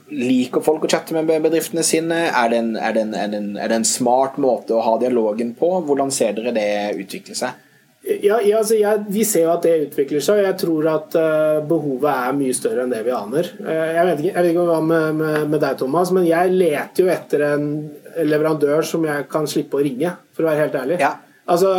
Liker 0.09 0.63
folk 0.65 0.85
å 0.85 0.89
chatte 0.89 1.13
med 1.13 1.27
bedriftene 1.29 1.83
sine? 1.85 2.15
Er 2.33 2.47
det, 2.49 2.59
en, 2.63 2.69
er, 2.81 2.95
det 2.95 3.01
en, 3.05 3.11
er, 3.13 3.27
det 3.29 3.39
en, 3.43 3.49
er 3.61 3.69
det 3.69 3.75
en 3.77 3.85
smart 3.85 4.39
måte 4.41 4.73
å 4.73 4.81
ha 4.81 4.95
dialogen 4.97 5.51
på? 5.57 5.69
Hvordan 5.85 6.09
ser 6.13 6.33
dere 6.33 6.53
det 6.55 6.69
utvikle 6.97 7.37
seg? 7.37 7.59
Ja, 8.07 8.39
ja 8.41 8.59
altså 8.61 8.77
jeg, 8.79 9.05
Vi 9.11 9.23
ser 9.27 9.43
jo 9.45 9.53
at 9.53 9.65
det 9.67 9.75
utvikler 9.89 10.23
seg, 10.23 10.39
og 10.39 10.47
jeg 10.47 10.57
tror 10.61 10.89
at 10.93 11.17
uh, 11.19 11.61
behovet 11.67 12.09
er 12.11 12.37
mye 12.37 12.55
større 12.55 12.85
enn 12.85 12.93
det 12.93 13.01
vi 13.05 13.15
aner. 13.15 13.49
Uh, 13.59 13.71
jeg, 13.71 14.05
vet 14.09 14.21
ikke, 14.23 14.33
jeg 14.33 14.39
vet 14.39 14.51
ikke 14.53 14.67
hva 14.69 14.81
med, 14.83 15.07
med, 15.19 15.39
med, 15.51 15.59
deg, 15.63 15.79
Thomas, 15.81 16.13
men 16.15 16.27
jeg 16.29 16.53
leter 16.55 17.03
jo 17.03 17.11
etter 17.13 17.45
en 17.51 17.65
leverandør 18.25 18.87
som 18.87 19.03
jeg 19.07 19.27
kan 19.31 19.49
slippe 19.49 19.79
å 19.79 19.83
ringe, 19.83 20.15
for 20.35 20.45
å 20.45 20.51
være 20.51 20.65
helt 20.65 20.79
ærlig. 20.79 21.01
Ja. 21.03 21.17
Altså, 21.49 21.69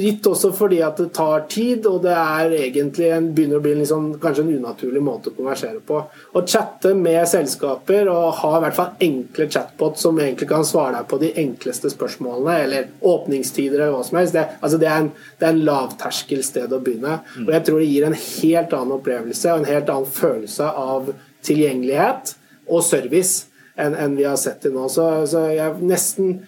litt 0.00 0.24
også 0.26 0.50
fordi 0.56 0.78
at 0.84 0.96
det 1.00 1.10
tar 1.16 1.44
tid, 1.52 1.84
og 1.90 2.00
det 2.06 2.14
er 2.16 2.54
egentlig 2.56 3.10
en, 3.12 3.28
begynner 3.36 3.60
å 3.60 3.64
bli 3.64 3.74
en 3.74 3.82
liksom, 3.82 4.06
kanskje 4.22 4.46
en 4.46 4.54
unaturlig 4.56 5.02
måte 5.04 5.28
å 5.28 5.36
konversere 5.36 5.82
på. 5.84 5.98
Å 6.08 6.42
chatte 6.48 6.94
med 6.96 7.20
selskaper 7.28 8.08
og 8.12 8.38
ha 8.40 8.52
i 8.56 8.62
hvert 8.64 8.78
fall 8.78 9.04
enkle 9.04 9.48
chatbot 9.52 10.00
som 10.00 10.20
egentlig 10.22 10.48
kan 10.50 10.64
svare 10.68 10.96
deg 10.96 11.10
på 11.10 11.20
de 11.20 11.32
enkleste 11.44 11.92
spørsmålene, 11.92 12.56
eller 12.64 12.88
åpningstider 13.12 13.82
eller 13.82 13.96
hva 13.98 14.06
som 14.08 14.20
helst, 14.22 14.38
det, 14.38 14.46
altså, 14.60 14.80
det 14.80 14.88
er 14.88 15.04
en, 15.04 15.12
det 15.38 15.48
er 15.48 15.56
en 15.56 15.64
lavterskelsted 15.68 16.72
å 16.72 16.80
begynne. 16.80 17.18
Mm. 17.36 17.46
Og 17.46 17.54
jeg 17.58 17.66
tror 17.68 17.82
det 17.82 17.90
gir 17.92 18.08
en 18.08 18.18
helt 18.22 18.76
annen 18.78 18.96
opplevelse 18.96 19.52
og 19.52 19.62
en 19.62 19.72
helt 19.74 19.92
annen 19.92 20.16
følelse 20.22 20.72
av 20.86 21.12
tilgjengelighet 21.44 22.36
og 22.70 22.84
service 22.86 23.46
enn, 23.76 23.94
en 23.96 24.16
vi 24.16 24.26
har 24.28 24.40
sett 24.40 24.62
til 24.64 24.74
nå. 24.76 24.88
Så, 24.92 25.06
så 25.28 25.46
jeg 25.52 25.84
nesten 25.84 26.42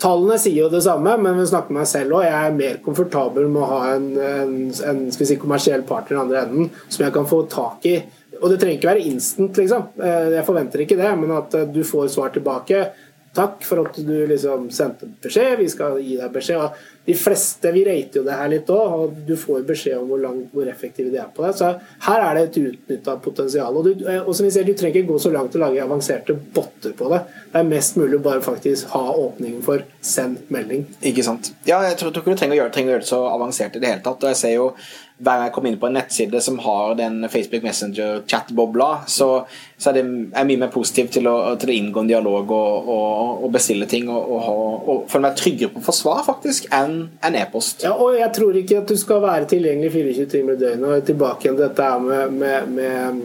Tallene 0.00 0.36
sier 0.40 0.64
jo 0.64 0.70
det 0.72 0.82
samme, 0.84 1.16
men 1.22 1.38
vi 1.38 1.48
snakker 1.48 1.74
med 1.74 1.82
meg 1.82 1.90
selv 1.90 2.18
òg. 2.18 2.24
Jeg 2.26 2.48
er 2.48 2.56
mer 2.56 2.80
komfortabel 2.84 3.50
med 3.50 3.62
å 3.64 3.68
ha 3.70 3.82
en, 3.94 4.08
en, 4.20 4.56
en 4.92 5.04
si, 5.14 5.36
kommersiell 5.40 5.84
partner 5.88 6.18
i 6.18 6.22
andre 6.24 6.42
enden 6.44 6.72
som 6.88 7.04
jeg 7.04 7.14
kan 7.14 7.28
få 7.30 7.44
tak 7.50 7.86
i. 7.90 7.98
Og 8.40 8.48
det 8.48 8.60
trenger 8.60 8.78
ikke 8.78 8.90
være 8.92 9.06
instant, 9.10 9.58
liksom. 9.60 9.88
Eh, 10.00 10.30
jeg 10.36 10.46
forventer 10.46 10.84
ikke 10.84 10.98
det, 11.00 11.10
men 11.20 11.32
at 11.36 11.56
eh, 11.58 11.68
du 11.68 11.82
får 11.84 12.08
svar 12.14 12.32
tilbake 12.34 12.86
Takk 13.34 13.62
for 13.62 13.84
at 13.84 13.98
du 14.02 14.14
liksom 14.26 14.64
sendte 14.74 15.06
beskjed, 15.22 15.60
vi 15.60 15.68
skal 15.70 16.00
gi 16.02 16.16
deg 16.18 16.32
beskjed. 16.34 16.64
Og 16.64 17.06
de 17.06 17.14
fleste, 17.14 17.70
Vi 17.72 17.84
rater 17.86 18.20
jo 18.20 18.24
det 18.26 18.36
her 18.36 18.48
litt 18.50 18.70
òg, 18.74 18.94
og 18.96 19.20
du 19.26 19.36
får 19.38 19.60
jo 19.60 19.66
beskjed 19.68 19.98
om 20.00 20.08
hvor, 20.10 20.18
langt, 20.18 20.48
hvor 20.52 20.66
effektive 20.70 21.12
de 21.12 21.20
er 21.22 21.28
på 21.34 21.44
det. 21.46 21.52
Så 21.58 21.68
her 22.06 22.24
er 22.24 22.34
det 22.34 22.42
et 22.48 22.58
utnytta 22.64 23.16
potensial. 23.22 23.76
Og, 23.76 23.86
du, 23.86 24.02
og 24.24 24.32
som 24.34 24.46
vi 24.46 24.50
ser, 24.50 24.66
du 24.66 24.74
trenger 24.74 25.00
ikke 25.00 25.12
gå 25.12 25.18
så 25.22 25.30
langt 25.34 25.54
til 25.54 25.62
å 25.62 25.68
lage 25.68 25.84
avanserte 25.84 26.34
botter 26.54 26.96
på 26.98 27.10
det. 27.14 27.20
Det 27.52 27.62
er 27.62 27.70
mest 27.70 28.00
mulig 28.00 28.18
å 28.18 28.24
bare 28.24 28.42
faktisk 28.42 28.90
ha 28.96 29.04
åpningen 29.14 29.62
for 29.62 29.84
'send 30.02 30.50
melding'. 30.50 30.84
Ikke 31.02 31.22
sant. 31.22 31.52
Ja, 31.66 31.80
jeg 31.86 31.98
tror, 31.98 32.10
ikke 32.10 32.34
du 32.34 32.36
trenger 32.36 32.56
å 32.56 32.60
gjøre 32.64 32.98
det 32.98 33.06
så 33.06 33.22
avansert 33.30 33.76
i 33.76 33.78
det 33.78 33.94
hele 33.94 34.02
tatt. 34.02 34.22
Og 34.22 34.28
jeg 34.34 34.36
ser 34.36 34.54
jo 34.54 34.74
hver 35.20 35.36
gang 35.36 35.46
jeg 35.46 35.52
kommer 35.54 35.70
inn 35.70 35.80
på 35.80 35.88
en 35.90 35.96
nettside 35.98 36.40
som 36.40 36.56
har 36.64 36.94
den 36.96 37.18
Facebook 37.28 37.64
Messenger-chat-bobla, 37.66 38.88
så, 39.10 39.28
så, 39.76 39.90
er 39.90 39.98
det 39.98 40.04
er 40.32 40.48
mye 40.48 40.62
mer 40.62 40.72
positivt 40.72 41.12
til 41.18 41.28
å, 41.28 41.36
til 41.60 41.72
å 41.72 41.76
inngå 41.76 42.04
en 42.04 42.08
dialog 42.08 42.54
og, 42.56 42.88
og, 42.94 43.44
og 43.44 43.52
bestille 43.52 43.88
ting 43.90 44.08
og, 44.08 44.32
og, 44.38 45.04
føle 45.10 45.26
meg 45.26 45.36
tryggere 45.36 45.74
på 45.74 45.84
forsvar 45.84 46.24
faktisk 46.24 46.70
enn 46.76 46.96
en 47.26 47.38
e-post. 47.42 47.84
Ja, 47.84 47.92
og 47.92 48.16
jeg 48.16 48.32
tror 48.36 48.56
ikke 48.56 48.80
at 48.80 48.88
du 48.88 48.96
skal 49.00 49.20
være 49.26 49.50
tilgjengelig 49.50 49.92
24 49.98 50.32
timer 50.32 50.56
i 50.56 50.64
døgnet. 50.64 50.88
Og 50.88 51.06
tilbake 51.10 51.48
igjen 51.48 51.60
dette 51.60 51.92
med, 52.06 52.40
med, 52.40 52.74
med 52.80 53.22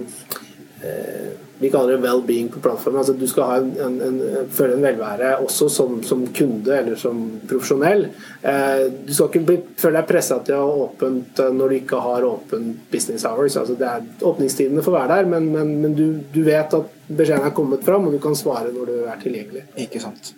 eh, 0.84 1.45
vi 1.60 1.70
kaller 1.70 1.96
det 1.96 2.04
well-being 2.04 2.50
på 2.52 2.60
plattformen. 2.60 3.00
Altså, 3.00 3.13
du 3.13 3.28
skal 3.28 3.63
en, 3.63 3.72
en, 3.80 3.96
en, 4.02 4.48
føle 4.52 4.76
en 4.76 4.84
velvære 4.84 5.32
også 5.46 5.70
som, 5.72 5.98
som 6.04 6.26
kunde 6.36 6.78
eller 6.78 7.00
som 7.00 7.22
profesjonell. 7.48 8.08
Eh, 8.41 8.86
du 9.08 9.13
skal 9.15 9.32
ikke 9.32 9.44
bli, 9.48 9.58
føle 9.80 10.02
deg 10.02 10.10
pressa 10.10 10.39
til 10.44 10.60
å 10.60 10.65
ha 10.65 10.86
åpent 10.86 11.44
eh, 11.44 11.52
når 11.56 11.72
du 11.72 11.78
ikke 11.80 12.02
har 12.04 12.28
åpent 12.28 12.88
business 12.91 13.28
hours. 13.28 13.56
Altså, 13.62 13.78
det 13.80 13.91
er, 13.91 14.08
åpningstidene 14.28 14.84
får 14.86 14.98
være 15.00 15.20
der, 15.20 15.30
men, 15.36 15.52
men, 15.56 15.76
men 15.84 15.96
du, 15.98 16.08
du, 16.34 16.41
vet 16.46 16.76
at 16.76 16.98
beskjeden 17.08 17.48
er 17.48 17.56
kommet 17.56 17.86
fram, 17.88 18.10
og 18.10 18.18
du 18.18 18.22
kan 18.24 18.36
svare 18.38 18.74
når 18.76 18.91
du 18.91 18.98
er 19.06 19.22
tilgjengelig. 19.24 19.70
Ikke 19.88 20.04
sant. 20.04 20.36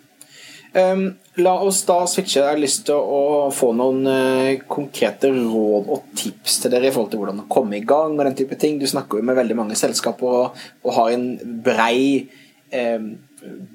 Um, 0.72 1.14
la 1.34 1.54
oss 1.64 1.80
da 1.88 2.02
switche. 2.06 2.42
Jeg 2.42 2.50
har 2.50 2.60
lyst 2.60 2.84
til 2.88 2.98
å 2.98 3.48
få 3.54 3.70
noen 3.76 4.02
uh, 4.04 4.58
konkrete 4.68 5.30
råd 5.32 5.88
og 5.88 6.10
tips 6.18 6.60
til 6.62 6.74
dere 6.74 6.90
i 6.90 6.92
forhold 6.94 7.12
til 7.12 7.22
hvordan 7.22 7.44
å 7.44 7.48
komme 7.50 7.78
i 7.78 7.86
gang 7.88 8.18
og 8.18 8.26
den 8.26 8.36
type 8.38 8.58
ting. 8.60 8.76
Du 8.80 8.88
snakker 8.88 9.20
jo 9.20 9.28
med 9.28 9.38
veldig 9.38 9.56
mange 9.56 9.78
selskaper 9.78 10.42
og, 10.42 10.66
og 10.84 10.92
har 10.98 11.14
en 11.14 11.30
brei 11.64 12.26
um, 12.74 13.14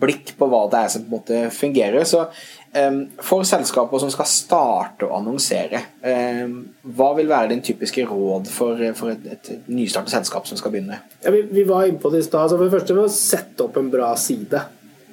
blikk 0.04 0.36
på 0.38 0.50
hva 0.52 0.66
det 0.70 0.84
er 0.84 0.92
som 0.94 1.08
på 1.08 1.10
en 1.10 1.16
måte 1.16 1.42
fungerer. 1.56 2.06
Så 2.06 2.28
um, 2.28 3.02
for 3.26 3.48
selskaper 3.48 4.04
som 4.04 4.14
skal 4.14 4.30
starte 4.30 5.08
å 5.08 5.18
annonsere, 5.18 5.82
hva 6.04 7.10
vil 7.18 7.32
være 7.32 7.56
din 7.56 7.66
typiske 7.66 8.06
råd 8.06 8.54
for, 8.54 8.86
for 9.00 9.16
et, 9.16 9.26
et, 9.34 9.52
nystartet 9.72 10.14
selskap 10.14 10.46
som 10.52 10.62
skal 10.62 10.76
begynne? 10.76 11.02
Ja, 11.24 11.34
vi, 11.34 11.42
vi, 11.50 11.66
var 11.66 11.90
inne 11.90 12.04
på 12.04 12.14
det 12.14 12.22
i 12.22 12.30
stad. 12.30 12.46
Altså 12.46 12.60
for 12.60 12.70
det 12.70 12.76
første, 12.78 13.02
å 13.02 13.18
sette 13.18 13.66
opp 13.66 13.82
en 13.82 13.92
bra 13.94 14.14
side. 14.20 14.62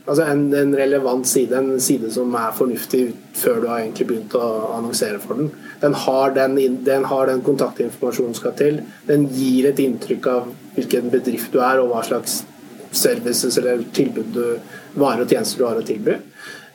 Altså 0.07 0.25
en, 0.25 0.47
en, 0.57 0.73
relevant 0.77 1.27
side, 1.29 1.57
en 1.57 1.81
side 1.83 2.09
som 2.15 2.33
er 2.35 2.55
fornuftig 2.57 3.03
før 3.37 3.61
du 3.61 3.67
har 3.69 3.83
egentlig 3.83 4.07
begynt 4.09 4.37
å 4.39 4.47
annonsere 4.79 5.21
for 5.23 5.39
den. 5.39 5.51
Den 5.83 5.97
har 6.07 6.33
den, 6.37 6.57
den, 6.87 7.05
har 7.11 7.29
den 7.29 7.43
kontaktinformasjonen 7.47 8.39
skal 8.39 8.57
til. 8.59 8.81
Den 9.07 9.29
gir 9.35 9.69
et 9.71 9.83
inntrykk 9.83 10.31
av 10.33 10.49
hvilken 10.77 11.13
bedrift 11.13 11.53
du 11.53 11.61
er, 11.61 11.83
og 11.83 11.93
hva 11.93 12.03
slags 12.07 12.41
services 12.91 13.59
eller 13.61 13.85
tilbud 13.95 14.33
du, 14.35 14.45
varer 14.99 15.25
og 15.25 15.31
tjenester 15.31 15.63
du 15.63 15.69
har 15.69 15.79
å 15.79 15.87
tilby. 15.87 16.17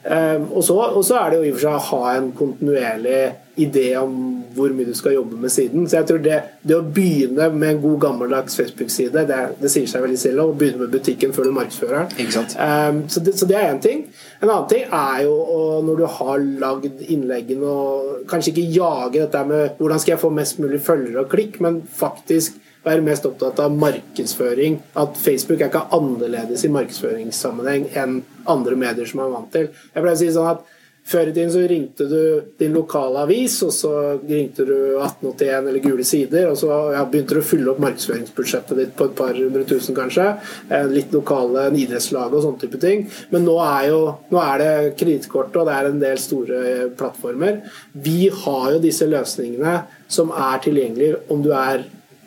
Um, 0.06 0.52
og, 0.52 0.64
så, 0.64 0.76
og, 0.78 1.02
så, 1.06 1.18
er 1.18 1.32
det 1.32 1.38
jo 1.40 1.46
i 1.48 1.50
og 1.50 1.56
for 1.56 1.64
seg 1.64 1.76
å 1.76 1.86
ha 1.88 2.12
en 2.14 2.28
kontinuerlig 2.38 3.22
idé 3.58 3.86
om 3.98 4.12
hvor 4.54 4.74
mye 4.76 4.86
du 4.86 4.94
skal 4.94 5.16
jobbe 5.16 5.40
med 5.42 5.50
siden. 5.50 5.88
Så 5.90 5.98
jeg 5.98 6.08
tror 6.12 6.20
det, 6.22 6.36
det 6.62 6.76
å 6.78 6.84
begynne 6.86 7.48
med 7.56 7.72
en 7.72 7.82
god 7.82 7.96
gammeldags 8.04 8.58
Facebook-side, 8.60 9.24
det, 9.26 9.40
det, 9.62 9.72
sier 9.74 9.90
seg 9.90 10.04
veldig 10.06 10.20
selv. 10.22 10.44
Å 10.44 10.58
begynne 10.60 10.84
med 10.84 10.94
butikken 10.94 11.34
før 11.34 11.50
du 11.50 11.56
markedsfører 11.56 12.12
den. 12.14 12.30
Um, 12.60 13.00
så, 13.10 13.24
det, 13.26 13.34
så 13.40 13.50
det 13.50 13.58
er 13.58 13.72
én 13.72 13.82
ting. 13.82 14.06
En 14.44 14.52
annen 14.52 14.70
ting 14.70 14.86
er 14.86 15.24
jo 15.26 15.34
og 15.56 15.88
når 15.88 16.04
du 16.04 16.06
har 16.20 16.46
lagd 16.62 17.02
innleggene, 17.08 17.66
og 17.66 18.30
kanskje 18.30 18.54
ikke 18.54 18.68
jage 18.76 19.24
dette 19.24 19.42
med 19.50 19.80
hvordan 19.80 20.04
skal 20.04 20.16
jeg 20.16 20.24
få 20.28 20.32
mest 20.38 20.62
mulig 20.62 20.84
følgere 20.86 21.26
og 21.26 21.34
klikk, 21.34 21.58
men 21.66 21.82
faktisk 21.98 22.62
være 22.86 23.04
mest 23.06 23.26
opptatt 23.28 23.60
av 23.64 23.76
markedsføring. 23.76 24.80
At 25.02 25.18
Facebook 25.20 25.62
er 25.62 25.72
ikke 25.72 25.88
annerledes 25.96 26.66
i 26.66 26.74
markedsføringssammenheng 26.74 27.90
enn 27.98 28.22
andre 28.52 28.80
medier 28.80 29.10
som 29.10 29.24
er 29.26 29.34
vant 29.34 29.52
til. 29.54 29.70
Jeg 29.92 30.02
pleier 30.02 30.16
å 30.16 30.22
si 30.22 30.32
sånn 30.34 30.54
at 30.54 30.66
før 31.06 31.30
i 31.30 31.34
tiden 31.36 31.52
så 31.54 31.60
ringte 31.70 32.06
du 32.10 32.22
din 32.58 32.74
lokale 32.74 33.22
avis, 33.28 33.60
og 33.62 33.70
så 33.76 33.92
ringte 34.26 34.66
du 34.66 34.74
1881 34.98 35.68
eller 35.70 35.84
Gule 35.84 36.06
Sider, 36.08 36.48
og 36.50 36.58
så 36.58 36.80
ja, 36.96 37.04
begynte 37.06 37.38
du 37.38 37.42
å 37.44 37.46
fylle 37.46 37.70
opp 37.76 37.82
markedsføringsbudsjettet 37.84 38.80
ditt 38.80 38.96
på 38.98 39.06
et 39.12 39.18
par 39.20 39.38
hundre 39.38 39.62
tusen, 39.70 39.94
kanskje. 39.98 40.26
Eh, 40.66 40.88
litt 40.90 41.14
lokale 41.14 41.68
idrettslag 41.78 42.34
og 42.34 42.42
sånne 42.48 42.64
type 42.64 42.82
ting. 42.82 43.06
Men 43.30 43.46
nå 43.46 43.60
er, 43.68 43.92
jo, 43.92 44.00
nå 44.34 44.42
er 44.42 44.64
det 44.64 44.72
kredittkortet, 44.98 45.60
og 45.62 45.70
det 45.70 45.76
er 45.76 45.92
en 45.92 46.02
del 46.02 46.24
store 46.24 46.64
plattformer. 46.98 47.62
Vi 47.94 48.32
har 48.42 48.72
jo 48.74 48.82
disse 48.82 49.06
løsningene 49.10 49.84
som 50.10 50.34
er 50.34 50.58
tilgjengelige 50.66 51.22
om 51.30 51.46
du 51.46 51.54
er 51.54 51.86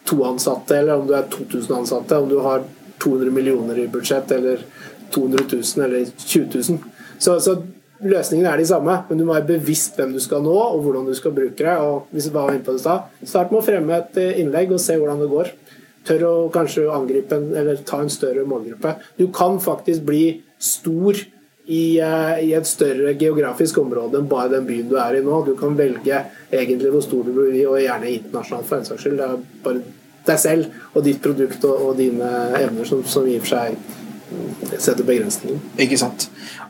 to 0.09 0.23
ansatte, 0.25 0.79
eller 0.79 1.01
om 1.01 1.09
du 1.09 1.14
er 1.16 1.29
2000 1.33 1.75
ansatte, 1.83 2.18
om 2.18 2.29
du 2.31 2.38
har 2.44 2.64
200 3.03 3.33
millioner 3.35 3.79
i 3.79 3.88
budsjett, 3.92 4.33
eller 4.33 4.64
200 5.14 5.44
000 5.53 5.85
eller 5.85 6.07
20 6.16 6.49
000. 6.55 6.79
Så, 7.18 7.40
så 7.40 7.57
løsningene 8.05 8.53
er 8.53 8.61
de 8.61 8.66
samme, 8.68 8.94
men 9.09 9.18
du 9.18 9.25
må 9.27 9.37
være 9.37 9.51
bevisst 9.55 9.99
hvem 9.99 10.12
du 10.14 10.21
skal 10.23 10.42
nå, 10.44 10.55
og 10.55 10.83
hvordan 10.85 11.09
du 11.09 11.14
skal 11.18 11.35
bruke 11.37 11.59
det. 11.59 11.77
og 11.77 12.11
hvis 12.12 12.29
du 12.29 12.35
var 12.35 12.53
det 12.53 12.99
Start 13.25 13.51
med 13.53 13.61
å 13.61 13.64
fremme 13.64 13.97
et 13.97 14.21
eh, 14.21 14.37
innlegg 14.42 14.73
og 14.73 14.83
se 14.83 14.99
hvordan 14.99 15.25
det 15.25 15.33
går. 15.33 15.51
Tør 16.09 16.29
å 16.29 16.35
kanskje 16.55 16.87
angripe 16.92 17.37
en, 17.37 17.51
eller 17.57 17.83
ta 17.85 18.01
en 18.03 18.12
større 18.12 18.47
målgruppe. 18.49 18.94
Du 19.18 19.29
kan 19.35 19.59
faktisk 19.61 20.07
bli 20.07 20.40
stor 20.59 21.18
i, 21.68 22.01
uh, 22.01 22.38
i, 22.40 22.55
et 22.57 22.66
større 22.66 23.12
geografisk 23.21 23.77
område 23.83 24.16
enn 24.16 24.29
bare 24.31 24.55
den 24.55 24.64
byen 24.64 24.88
du 24.88 24.97
er 24.97 25.18
i 25.18 25.25
nå. 25.25 25.42
Du 25.44 25.53
kan 25.59 25.77
velge 25.77 26.23
egentlig 26.49 26.94
hvor 26.94 27.05
stor 27.05 27.27
du 27.27 27.35
vil 27.35 27.51
bli, 27.51 27.64
og 27.68 27.83
gjerne 27.83 28.14
internasjonalt 28.14 28.71
for 28.71 28.79
en 28.79 28.88
saks 28.88 29.05
skyld. 29.05 29.18
Det 29.21 29.27
er 29.27 29.42
bare 29.66 29.83
deg 30.29 30.43
selv 30.43 30.95
og 30.95 31.07
ditt 31.07 31.23
produkt 31.25 31.64
og, 31.69 31.88
og 31.88 31.97
dine 31.99 32.29
evner 32.61 32.88
som, 32.88 33.03
som 33.09 33.27
i 33.29 33.38
og 33.38 33.47
for 33.47 33.57
seg 33.57 33.97
setter 34.77 35.07
begrensninger. 35.09 35.61
Ikke 35.81 35.99
sant. 36.01 36.29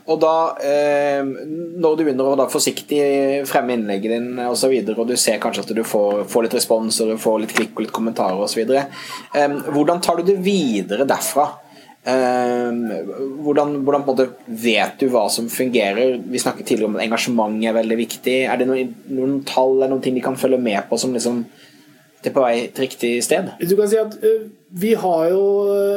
Og 0.09 0.19
da, 0.21 0.55
eh, 0.63 1.21
når 1.23 1.97
du 1.97 2.03
begynner 2.05 2.31
å 2.31 2.37
da 2.39 2.47
forsiktig 2.49 3.01
fremme 3.49 3.75
innlegget 3.75 4.15
din 4.15 4.29
og 4.45 4.55
så 4.57 4.71
videre, 4.71 4.97
og 4.99 5.09
du 5.09 5.17
ser 5.19 5.41
kanskje 5.43 5.65
at 5.67 5.73
du 5.75 5.83
får, 5.85 6.23
får 6.31 6.45
litt 6.45 6.57
respons 6.57 7.01
og 7.03 7.13
du 7.13 7.21
får 7.21 7.41
litt 7.43 7.55
klikk 7.57 7.75
og 7.75 7.85
litt 7.85 7.95
kommentarer 7.95 8.39
osv., 8.45 8.63
eh, 8.73 9.57
hvordan 9.69 10.01
tar 10.01 10.19
du 10.19 10.31
det 10.31 10.39
videre 10.45 11.07
derfra? 11.09 11.49
Eh, 12.09 12.71
hvordan, 13.43 13.81
hvordan 13.85 14.07
vet 14.47 15.01
du 15.01 15.09
hva 15.11 15.27
som 15.29 15.51
fungerer? 15.51 16.17
Vi 16.25 16.41
snakket 16.41 16.71
tidligere 16.71 16.93
om 16.93 16.99
at 16.99 17.05
engasjement 17.05 17.59
er 17.61 17.75
veldig 17.75 17.99
viktig. 17.99 18.37
Er 18.47 18.61
det 18.61 18.69
noen, 18.71 18.95
noen 19.11 19.41
tall 19.47 19.75
eller 19.75 19.93
noen 19.93 20.05
ting 20.05 20.15
de 20.17 20.23
kan 20.25 20.39
følge 20.39 20.61
med 20.63 20.87
på 20.89 20.97
som 21.01 21.13
liksom 21.13 21.43
det 22.23 22.31
er 22.31 22.35
på 22.35 22.43
vei 22.43 22.55
til 22.67 22.87
riktig 22.87 23.11
sted? 23.23 23.51
Du 23.63 23.75
kan 23.79 23.89
si 23.91 23.99
at 23.99 24.17
uh, 24.19 24.47
Vi 24.69 24.93
har 25.01 25.29
jo 25.31 25.43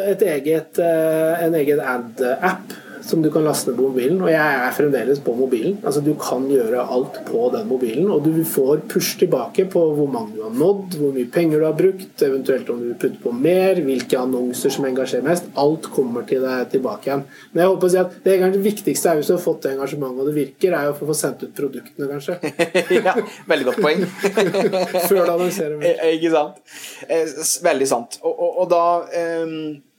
et 0.08 0.22
eget, 0.22 0.78
uh, 0.78 1.44
en 1.44 1.54
egen 1.58 1.80
ad-app 1.80 2.72
som 3.04 3.22
du 3.22 3.30
kan 3.30 3.44
laste 3.44 3.70
ned 3.70 3.78
på 3.78 3.88
mobilen. 3.90 4.20
Og 4.22 4.30
jeg 4.30 4.58
er 4.66 4.74
fremdeles 4.76 5.20
på 5.24 5.34
mobilen. 5.36 5.78
Altså 5.82 6.02
Du 6.04 6.12
kan 6.20 6.46
gjøre 6.50 6.82
alt 6.82 7.20
på 7.26 7.48
den 7.54 7.68
mobilen. 7.68 8.10
Og 8.10 8.24
du 8.24 8.44
får 8.44 8.84
push 8.92 9.18
tilbake 9.20 9.66
på 9.72 9.82
hvor 9.96 10.10
mange 10.10 10.36
du 10.36 10.42
har 10.44 10.54
nådd, 10.54 10.96
hvor 11.00 11.12
mye 11.14 11.30
penger 11.32 11.60
du 11.60 11.66
har 11.66 11.76
brukt, 11.78 12.14
eventuelt 12.22 12.70
om 12.70 12.80
du 12.80 12.88
vil 12.90 12.98
putte 13.04 13.22
på 13.22 13.34
mer, 13.34 13.82
hvilke 13.84 14.18
annonser 14.18 14.74
som 14.74 14.86
engasjerer 14.88 15.26
mest. 15.26 15.50
Alt 15.58 15.90
kommer 15.94 16.26
til 16.28 16.42
deg 16.44 16.70
tilbake 16.72 17.10
igjen. 17.10 17.26
Men 17.52 17.64
jeg 17.64 17.74
håper 17.74 17.90
å 17.90 17.94
si 17.94 18.02
at 18.02 18.18
det 18.24 18.38
det 18.42 18.64
viktigste 18.64 19.10
er 19.10 19.20
hvis 19.20 19.30
du 19.30 19.36
har 19.36 19.44
fått 19.44 19.62
det 19.64 19.76
engasjementet 19.76 20.22
og 20.22 20.28
det 20.28 20.34
virker, 20.36 20.74
er 20.76 20.88
jo 20.88 20.96
å 20.96 21.08
få 21.12 21.16
sendt 21.16 21.44
ut 21.44 21.54
produktene, 21.56 22.08
kanskje. 22.10 22.38
ja, 22.98 23.14
veldig 23.48 23.70
godt 23.70 23.80
poeng. 23.84 24.04
Før 25.08 25.22
du 25.22 25.30
annonserer 25.30 25.78
mer. 25.78 25.94
Eh, 25.94 26.18
ikke 26.18 26.34
sant. 26.34 26.60
Eh, 27.06 27.32
veldig 27.64 27.88
sant. 27.88 28.20
Og, 28.22 28.34
og, 28.34 28.60
og 28.64 28.70
da 28.72 28.84
um 29.22 29.56
Eh, 29.62 29.91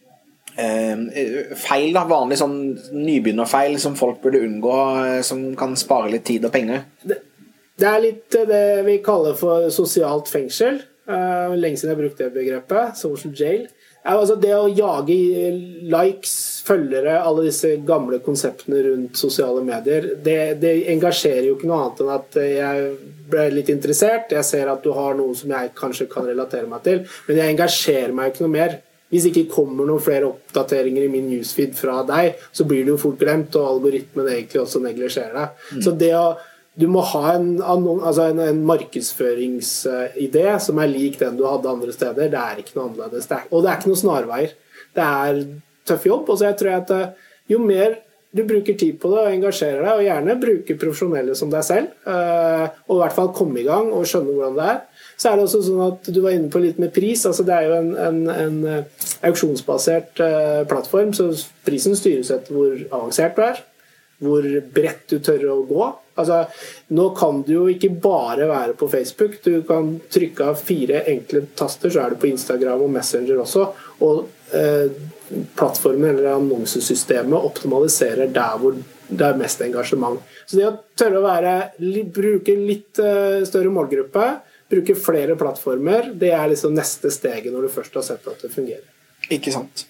feil, 0.55 1.91
da, 1.95 2.05
vanlig 2.09 2.37
sånn 2.41 2.57
nybegynnerfeil 2.93 3.77
som 3.81 3.97
folk 3.97 4.21
burde 4.23 4.43
unngå, 4.45 4.79
eh, 5.03 5.21
som 5.25 5.45
kan 5.59 5.75
spare 5.79 6.11
litt 6.13 6.25
tid 6.29 6.45
og 6.45 6.53
penger? 6.53 6.85
Det, 7.01 7.19
det 7.81 7.89
er 7.89 8.03
litt 8.03 8.37
eh, 8.37 8.49
det 8.49 8.65
vi 8.87 8.99
kaller 9.05 9.37
for 9.39 9.69
sosialt 9.73 10.29
fengsel. 10.31 10.81
Uh, 11.03 11.51
lenge 11.59 11.75
siden 11.75 11.89
jeg 11.89 11.97
har 11.97 12.03
brukt 12.03 12.21
det 12.21 12.29
begrepet. 12.31 12.99
Social 12.99 13.33
jail. 13.35 13.65
Altså 14.07 14.35
det 14.39 14.51
å 14.55 14.67
jage 14.67 15.15
likes, 15.87 16.35
følgere, 16.67 17.17
alle 17.23 17.45
disse 17.47 17.73
gamle 17.87 18.19
konseptene 18.23 18.81
rundt 18.85 19.19
sosiale 19.19 19.63
medier, 19.63 20.09
det, 20.23 20.37
det, 20.59 20.73
engasjerer 20.91 21.47
jo 21.47 21.57
ikke 21.57 21.69
noe 21.69 21.79
annet 21.85 22.01
enn 22.03 22.11
at 22.11 22.37
jeg 22.43 22.89
ble 23.31 23.45
litt 23.55 23.71
interessert. 23.71 24.31
Jeg 24.35 24.47
ser 24.47 24.71
at 24.71 24.83
du 24.83 24.91
har 24.95 25.15
noe 25.19 25.35
som 25.39 25.51
jeg 25.55 25.71
kanskje 25.75 26.09
kan 26.11 26.27
relatere 26.27 26.67
meg 26.71 26.83
til, 26.87 27.05
men 27.27 27.39
jeg 27.39 27.55
engasjerer 27.55 28.15
meg 28.15 28.31
ikke 28.31 28.45
noe 28.45 28.55
mer. 28.57 28.77
Hvis 29.13 29.27
det 29.27 29.33
ikke 29.35 29.53
kommer 29.59 29.85
noen 29.85 30.01
flere 30.01 30.25
oppdateringer 30.31 31.05
i 31.05 31.11
min 31.13 31.29
newsfeed 31.29 31.75
fra 31.77 31.99
deg, 32.07 32.39
så 32.49 32.65
blir 32.65 32.81
det 32.81 32.95
jo 32.95 33.01
fort 33.03 33.19
glemt, 33.21 33.53
og 33.59 33.75
algoritmen 33.75 34.31
egentlig 34.31 34.63
også 34.63 34.81
neglisjerer 34.81 35.37
deg. 35.37 35.61
Mm. 35.77 35.83
Så 35.85 35.93
det 36.01 36.15
å 36.17 36.25
du 36.73 36.87
må 36.89 37.03
ha 37.05 37.35
en, 37.35 37.59
altså 37.61 38.31
en, 38.31 38.39
en 38.41 38.63
markedsføringsidé 38.65 40.45
som 40.65 40.79
er 40.81 40.89
lik 40.89 41.19
den 41.19 41.35
du 41.37 41.43
hadde 41.45 41.69
andre 41.69 41.93
steder. 41.93 42.31
Det 42.33 42.39
er 42.39 42.63
ikke 42.63 42.79
noe 42.79 42.87
annerledes. 42.87 43.27
Det 43.29 43.37
er, 43.37 43.43
og 43.51 43.61
det 43.61 43.69
er 43.69 43.77
ikke 43.77 43.91
noen 43.91 43.99
snarveier. 44.01 44.55
Det 44.97 45.05
er 45.05 45.43
tøff 45.85 46.07
jobb. 46.09 46.31
Og 46.33 46.39
så 46.39 46.49
jeg 46.49 46.57
tror 46.57 46.79
at 46.79 46.95
eh, 46.95 47.29
jo 47.53 47.61
mer 47.61 47.99
du 48.33 48.41
bruker 48.49 48.73
tid 48.73 48.97
på 48.97 49.11
det 49.11 49.19
og 49.21 49.35
engasjerer 49.35 49.83
deg, 49.85 49.99
og 49.99 50.07
gjerne 50.07 50.35
bruker 50.41 50.79
profesjonelle 50.81 51.35
som 51.37 51.51
deg 51.53 51.65
selv, 51.67 51.91
eh, 52.09 52.65
og 52.87 52.95
i 52.95 53.01
hvert 53.03 53.17
fall 53.19 53.29
komme 53.37 53.61
i 53.61 53.67
gang 53.67 53.91
og 53.93 54.07
skjønne 54.09 54.33
hvordan 54.33 54.57
det 54.57 54.69
er, 54.71 54.79
så 55.17 55.29
er 55.29 55.37
det 55.37 55.45
også 55.47 55.61
sånn 55.65 55.83
at 55.85 56.09
du 56.13 56.19
var 56.23 56.35
inne 56.35 56.51
på 56.51 56.61
litt 56.63 56.79
med 56.81 56.93
pris. 56.95 57.25
altså 57.29 57.45
Det 57.47 57.55
er 57.55 57.67
jo 57.69 57.75
en, 57.79 57.91
en, 58.07 58.21
en 58.33 58.57
eh, 58.69 59.03
auksjonsbasert 59.29 60.23
uh, 60.23 60.63
plattform, 60.69 61.13
så 61.15 61.29
prisen 61.65 61.97
styres 61.99 62.31
etter 62.33 62.55
hvor 62.55 62.73
avansert 62.89 63.37
du 63.37 63.43
er. 63.45 63.61
Hvor 64.23 64.45
bredt 64.75 65.07
du 65.11 65.17
tør 65.23 65.49
å 65.51 65.57
gå. 65.67 65.87
Altså, 66.21 66.43
nå 66.93 67.07
kan 67.17 67.41
du 67.43 67.51
jo 67.55 67.63
ikke 67.71 67.89
bare 68.03 68.45
være 68.47 68.75
på 68.77 68.87
Facebook. 68.91 69.39
Du 69.43 69.63
kan 69.67 69.95
trykke 70.13 70.51
av 70.51 70.61
fire 70.61 71.01
enkle 71.11 71.47
taster, 71.57 71.91
så 71.91 72.03
er 72.03 72.13
du 72.13 72.21
på 72.21 72.29
Instagram 72.29 72.85
og 72.85 72.93
Messenger 72.93 73.41
også. 73.43 73.65
Og 74.05 74.23
eh, 74.55 74.93
plattformen 75.57 76.13
eller 76.13 76.35
annonsesystemet 76.35 77.49
optimaliserer 77.49 78.31
der 78.33 78.59
hvor 78.61 78.77
det 79.13 79.27
er 79.27 79.37
mest 79.37 79.61
engasjement. 79.65 80.21
Så 80.45 80.59
det 80.59 80.69
å 80.69 80.77
tørre 80.97 81.19
å 81.19 81.25
være, 81.25 81.53
bruke 82.13 82.55
litt 82.57 83.01
uh, 83.01 83.41
større 83.47 83.73
målgruppe 83.73 84.27
bruke 84.71 84.95
flere 84.97 85.35
plattformer, 85.39 86.11
det 86.19 86.31
er 86.33 86.51
liksom 86.51 86.75
neste 86.75 87.11
steget 87.13 87.51
når 87.53 87.67
du 87.67 87.73
først 87.73 87.97
har 87.99 88.05
sett 88.07 88.29
at 88.29 88.45
det 88.45 88.51
fungerer. 88.53 88.85
Ikke 89.31 89.53
sant. 89.53 89.85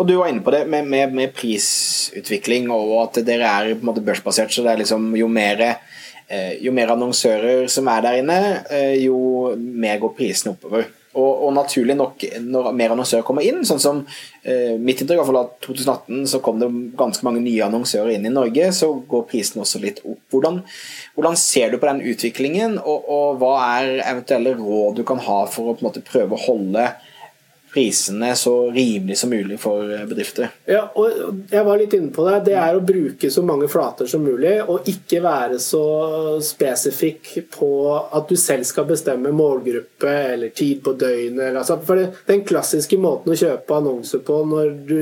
Og 0.00 0.06
du 0.08 0.14
var 0.18 0.30
inne 0.30 0.42
på 0.44 0.52
det 0.54 0.64
med, 0.70 0.88
med, 0.88 1.12
med 1.14 1.34
prisutvikling 1.36 2.70
og 2.72 2.94
at 3.02 3.20
dere 3.26 3.48
er 3.48 3.74
på 3.74 3.82
en 3.82 3.90
måte 3.90 4.04
børsbasert, 4.04 4.52
så 4.52 4.64
det 4.64 4.72
er 4.72 4.82
liksom 4.82 5.10
jo 5.18 5.28
mer, 5.30 5.62
eh, 6.28 6.54
jo 6.64 6.72
mer 6.74 6.94
annonsører 6.94 7.68
som 7.72 7.90
er 7.92 8.04
der 8.04 8.18
inne, 8.22 8.40
eh, 8.72 8.96
jo 9.04 9.52
mer 9.56 10.00
går 10.02 10.14
prisene 10.18 10.54
oppover. 10.56 10.88
Og, 11.12 11.30
og, 11.44 11.50
naturlig 11.52 11.96
nok, 11.98 12.22
når 12.40 12.70
mer 12.76 12.94
annonsører 12.94 13.24
kommer 13.26 13.44
inn, 13.44 13.60
sånn 13.68 13.80
som 13.82 13.98
eh, 14.48 14.78
mitt 14.80 15.02
inntrykk 15.02 15.20
av 15.20 15.50
2018, 15.66 16.22
så 16.30 16.40
kom 16.44 16.60
det 16.62 16.70
ganske 16.96 17.26
mange 17.26 17.42
nye 17.44 17.66
annonsører 17.66 18.14
inn 18.14 18.24
i 18.28 18.32
Norge, 18.32 18.70
så 18.72 18.88
går 19.08 19.26
prisen 19.28 19.60
også 19.60 19.82
litt 19.82 20.00
opp. 20.06 20.22
Hvordan, 20.32 20.62
hvordan 21.12 21.36
ser 21.36 21.72
du 21.72 21.76
på 21.76 21.90
den 21.90 22.00
utviklingen, 22.14 22.78
og, 22.80 23.04
og, 23.12 23.42
hva 23.42 23.52
er 23.74 23.98
eventuelle 24.06 24.56
råd 24.56 25.02
du 25.02 25.04
kan 25.08 25.20
ha 25.26 25.42
for 25.52 25.74
å 25.74 25.76
måte 25.84 26.04
prøve 26.06 26.38
å 26.38 26.44
holde 26.46 26.88
prisene 27.72 28.34
så 28.36 28.70
rimelig 28.70 29.18
som 29.18 29.30
mulig 29.30 29.56
for 29.60 29.88
eh, 29.88 30.04
bedrifter. 30.08 30.50
Ja, 30.68 30.82
og 30.94 31.46
jeg 31.50 31.64
var 31.64 31.78
litt 31.80 31.94
inne 31.96 32.12
på 32.12 32.26
det. 32.26 32.40
Det 32.50 32.56
er 32.60 32.76
å 32.76 32.82
bruke 32.84 33.30
så 33.32 33.44
mange 33.46 33.68
flater 33.72 34.08
som 34.10 34.24
mulig, 34.24 34.58
og 34.68 34.88
ikke 34.90 35.22
være 35.24 35.60
så 35.62 35.84
spesifikk 36.44 37.30
på 37.54 37.70
at 37.96 38.28
du 38.28 38.36
selv 38.40 38.68
skal 38.68 38.88
bestemme 38.90 39.32
målgruppe 39.32 40.12
eller 40.34 40.52
tid 40.56 40.82
på 40.84 40.94
døgnet. 41.00 41.56
Altså, 41.56 41.78
for 41.86 42.02
Den 42.28 42.44
klassiske 42.48 42.98
måten 43.00 43.32
å 43.32 43.38
kjøpe 43.38 43.78
annonser 43.78 44.20
på 44.26 44.42
når 44.48 44.74
du, 44.88 45.00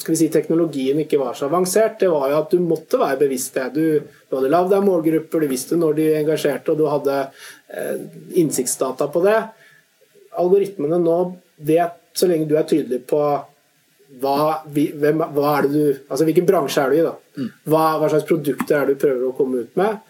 skal 0.00 0.14
vi 0.14 0.20
si, 0.22 0.30
teknologien 0.32 1.02
ikke 1.04 1.20
var 1.20 1.36
så 1.36 1.50
avansert, 1.50 1.98
det 2.00 2.08
var 2.12 2.30
jo 2.30 2.40
at 2.40 2.54
du 2.54 2.64
måtte 2.64 3.00
være 3.00 3.20
bevisst 3.26 3.60
det. 3.60 3.68
Du, 3.76 3.84
du 4.00 4.38
hadde 4.38 4.52
lagd 4.52 4.72
deg 4.72 4.88
målgrupper, 4.88 5.44
du 5.44 5.52
visste 5.52 5.76
når 5.76 6.00
de 6.00 6.08
engasjerte, 6.22 6.72
og 6.72 6.80
du 6.80 6.88
hadde 6.88 7.20
eh, 7.20 8.08
innsiktsdata 8.40 9.10
på 9.12 9.24
det. 9.28 9.38
Algoritmene 10.40 11.00
nå 11.02 11.20
vet, 11.66 11.96
så 12.16 12.28
lenge 12.28 12.48
du 12.50 12.56
er 12.58 12.68
tydelig 12.68 13.02
på 13.10 13.20
hva, 14.20 14.62
hvem, 14.66 15.20
hva 15.36 15.50
er 15.56 15.66
det 15.66 15.70
du, 15.70 15.98
altså 16.10 16.26
hvilken 16.26 16.46
bransje 16.48 16.82
er 16.82 16.90
du 16.90 16.96
i, 16.98 17.04
da? 17.06 17.12
Mm. 17.38 17.50
Hva, 17.70 17.82
hva, 18.00 18.08
slags 18.10 18.26
produkter 18.26 18.76
er 18.76 18.88
det 18.88 18.96
du 18.96 19.02
prøver 19.04 19.26
å 19.28 19.34
komme 19.38 19.62
ut 19.62 19.76
med? 19.78 20.00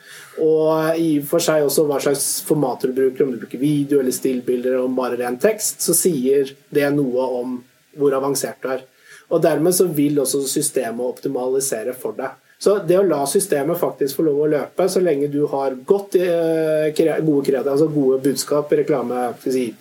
Og 0.41 0.97
i 0.97 1.11
og 1.21 1.27
for 1.29 1.45
seg 1.45 1.67
også 1.67 1.85
hva 1.89 1.99
slags 2.01 2.29
formater 2.49 2.91
du 2.91 2.97
bruker, 2.97 3.27
om 3.27 3.35
du 3.35 3.41
bruker 3.43 3.61
video 3.61 4.01
eller 4.01 4.15
stillbilder 4.17 4.73
eller 4.73 4.87
om 4.87 4.97
bare 4.97 5.19
ren 5.21 5.37
tekst, 5.43 5.85
så 5.85 5.97
sier 5.97 6.55
det 6.73 6.89
noe 6.97 7.27
om 7.43 7.59
hvor 8.01 8.17
avansert 8.17 8.63
du 8.63 8.71
er. 8.73 8.87
Og 9.31 9.43
dermed 9.45 9.77
så 9.77 9.87
vil 9.93 10.19
også 10.23 10.43
systemet 10.49 11.05
optimalisere 11.05 11.93
for 11.99 12.17
deg. 12.17 12.39
Så 12.61 12.75
det 12.85 12.99
å 13.01 13.07
la 13.09 13.23
systemet 13.25 13.79
faktisk 13.81 14.19
få 14.19 14.27
lov 14.27 14.43
å 14.45 14.49
løpe, 14.53 14.85
så 14.93 15.01
lenge 15.01 15.31
du 15.33 15.47
har 15.49 15.79
godt, 15.89 16.19
eh, 16.21 16.91
gode, 17.25 17.63
altså 17.63 17.87
gode 17.89 18.19
budskap, 18.21 18.73
reklame, 18.77 19.31
si, 19.41 19.75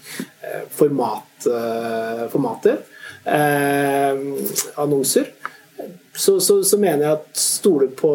eh, 0.44 0.62
format, 0.72 1.46
eh, 1.46 2.28
formater, 2.32 2.78
annonser, 4.80 5.28
så, 6.16 6.40
så, 6.40 6.64
så, 6.64 6.78
mener 6.80 7.04
jeg 7.04 7.12
at 7.12 7.28
stole 7.38 7.88
på 7.88 8.14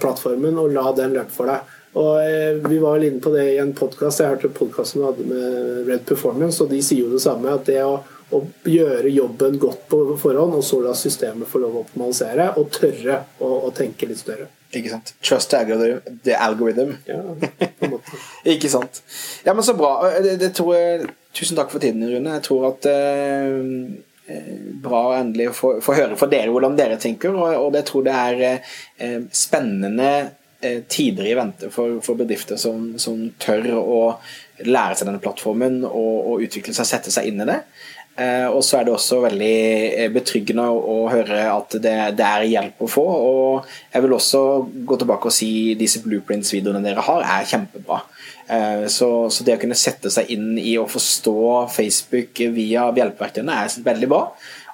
plattformen 0.00 0.58
og 0.58 0.74
la 0.74 0.92
den 0.92 1.14
løpe 1.14 1.32
for 1.32 1.46
deg. 1.46 1.70
Og 1.94 2.66
Vi 2.68 2.78
var 2.78 2.98
vel 2.98 3.06
inne 3.08 3.22
på 3.22 3.32
det 3.32 3.46
i 3.54 3.60
en 3.62 3.72
podkast 3.72 4.20
jeg 4.20 4.34
hørte 4.34 4.50
podkasten 4.52 5.00
du 5.00 5.06
hadde 5.06 5.28
med 5.30 5.88
Red 5.88 6.04
Performance, 6.06 6.60
og 6.62 6.70
de 6.70 6.82
sier 6.82 7.06
jo 7.06 7.14
det 7.14 7.22
samme. 7.22 7.54
at 7.54 7.64
det 7.64 7.80
å 7.82 8.02
å 8.32 8.40
gjøre 8.68 9.12
jobben 9.12 9.58
godt 9.60 9.86
på 9.90 10.00
forhånd, 10.20 10.56
og 10.58 10.64
så 10.66 10.80
la 10.84 10.94
systemet 10.96 11.50
få 11.50 11.60
lov 11.62 11.76
å 11.76 11.84
optimalisere, 11.86 12.52
og 12.60 12.72
tørre 12.74 13.22
å, 13.38 13.52
å 13.68 13.72
tenke 13.76 14.08
litt 14.10 14.20
større. 14.22 14.48
Ikke 14.72 14.92
sant. 14.92 15.12
Trust 15.20 15.52
the 16.24 16.36
algorithm. 16.36 16.94
Ja, 17.04 17.20
på 17.78 17.84
en 17.86 17.90
måte. 17.90 18.20
Ikke 18.48 18.70
sant. 18.72 19.02
Ja, 19.44 19.54
men 19.54 19.64
så 19.64 19.74
bra. 19.76 19.98
Det, 20.24 20.38
det 20.40 20.54
tror 20.56 20.76
jeg, 20.76 21.10
tusen 21.36 21.58
takk 21.58 21.72
for 21.72 21.82
tiden, 21.82 22.04
Rune. 22.08 22.38
Jeg 22.38 22.44
tror 22.46 22.70
at 22.72 22.88
eh, 22.88 23.58
eh 24.32 24.52
bra 24.82 25.02
å 25.10 25.16
endelig 25.18 25.50
få, 25.58 25.74
få, 25.84 25.96
høre 25.98 26.16
fra 26.16 26.30
dere 26.32 26.52
hvordan 26.54 26.78
dere 26.78 27.00
tenker, 27.00 27.36
og, 27.36 27.52
og 27.66 27.76
jeg 27.76 27.88
tror 27.90 28.06
det 28.06 28.14
er 28.16 28.40
eh, 28.48 29.18
spennende 29.36 30.12
eh, 30.62 30.80
tider 30.88 31.28
i 31.28 31.36
vente 31.36 31.68
for, 31.74 32.00
for 32.04 32.18
bedrifter 32.18 32.56
som, 32.60 32.94
som, 33.02 33.26
tør 33.42 33.68
å 33.76 34.00
lære 34.64 34.96
seg 34.96 35.10
denne 35.10 35.20
plattformen 35.22 35.82
og, 35.84 36.14
og 36.32 36.46
utvikle 36.46 36.74
seg, 36.76 36.88
sette 36.88 37.12
seg 37.12 37.28
inn 37.28 37.44
i 37.44 37.48
det. 37.50 37.60
Eh, 38.12 38.46
og 38.52 38.60
så 38.60 38.76
er 38.76 38.84
det 38.84 38.92
også 38.92 39.22
veldig 39.22 39.54
eh, 39.96 40.10
betryggende 40.12 40.66
å, 40.68 40.96
høre 41.08 41.46
at 41.48 41.78
det, 41.80 41.94
det, 42.18 42.26
er 42.26 42.44
hjelp 42.44 42.82
å 42.84 42.88
få. 42.90 43.04
Og 43.08 43.70
jeg 43.94 44.04
vil 44.04 44.16
også 44.18 44.42
gå 44.88 44.98
tilbake 45.00 45.30
og 45.30 45.34
si 45.34 45.52
disse 45.80 46.02
blueprints-videoene 46.04 46.82
dere 46.84 47.04
har, 47.06 47.24
er 47.38 47.48
kjempebra. 47.48 48.02
Eh, 48.52 48.84
så, 48.92 49.08
så, 49.32 49.46
det 49.46 49.56
å 49.56 49.62
kunne 49.62 49.78
sette 49.78 50.12
seg 50.12 50.28
inn 50.34 50.58
i 50.60 50.76
å 50.76 50.88
forstå 50.90 51.38
Facebook 51.72 52.42
via 52.52 52.90
hjelpeverktøyene 52.92 53.62
er 53.62 53.78
veldig 53.86 54.10
bra. 54.12 54.26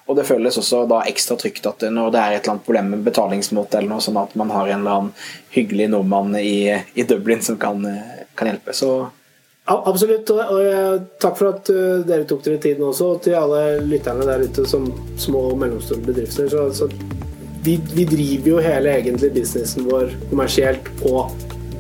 Og 0.09 0.17
det 0.17 0.25
føles 0.27 0.57
også 0.59 0.87
da 0.89 1.03
ekstra 1.07 1.37
trygt 1.39 1.69
at 1.69 1.85
når 1.93 2.11
det 2.11 2.21
er 2.21 2.35
et 2.35 2.41
eller 2.41 2.57
annet 2.57 2.67
problem 2.67 2.91
med 2.95 3.05
betalingsmåte, 3.07 3.79
eller 3.79 3.93
noe 3.93 4.03
sånn 4.03 4.19
at 4.19 4.33
man 4.41 4.51
har 4.51 4.71
en 4.73 4.81
eller 4.81 5.03
annen 5.03 5.27
hyggelig 5.53 5.91
nordmann 5.93 6.33
i, 6.41 6.73
i 6.73 7.05
Dublin 7.07 7.45
som 7.45 7.59
kan, 7.61 7.85
kan 8.35 8.49
hjelpe. 8.49 8.73
Så 8.75 8.91
Absolutt. 9.69 10.31
Og 10.33 11.09
takk 11.21 11.37
for 11.37 11.53
at 11.53 11.71
uh, 11.73 12.01
dere 12.09 12.25
tok 12.29 12.45
dere 12.47 12.61
tiden 12.63 12.87
også, 12.89 13.13
og 13.15 13.23
til 13.25 13.37
alle 13.39 13.83
lytterne 13.85 14.25
der 14.29 14.47
ute 14.49 14.65
som 14.69 14.89
små 15.21 15.51
og 15.53 15.59
mellomstore 15.61 16.07
bedrifter. 16.07 16.49
Så, 16.49 16.69
så 16.73 16.89
vi, 17.67 17.77
vi, 17.93 18.07
driver 18.09 18.55
jo 18.55 18.63
hele 18.65 18.95
egentlig 18.97 19.33
businessen 19.35 19.89
vår 19.91 20.15
kommersielt 20.31 20.89
på 21.03 21.27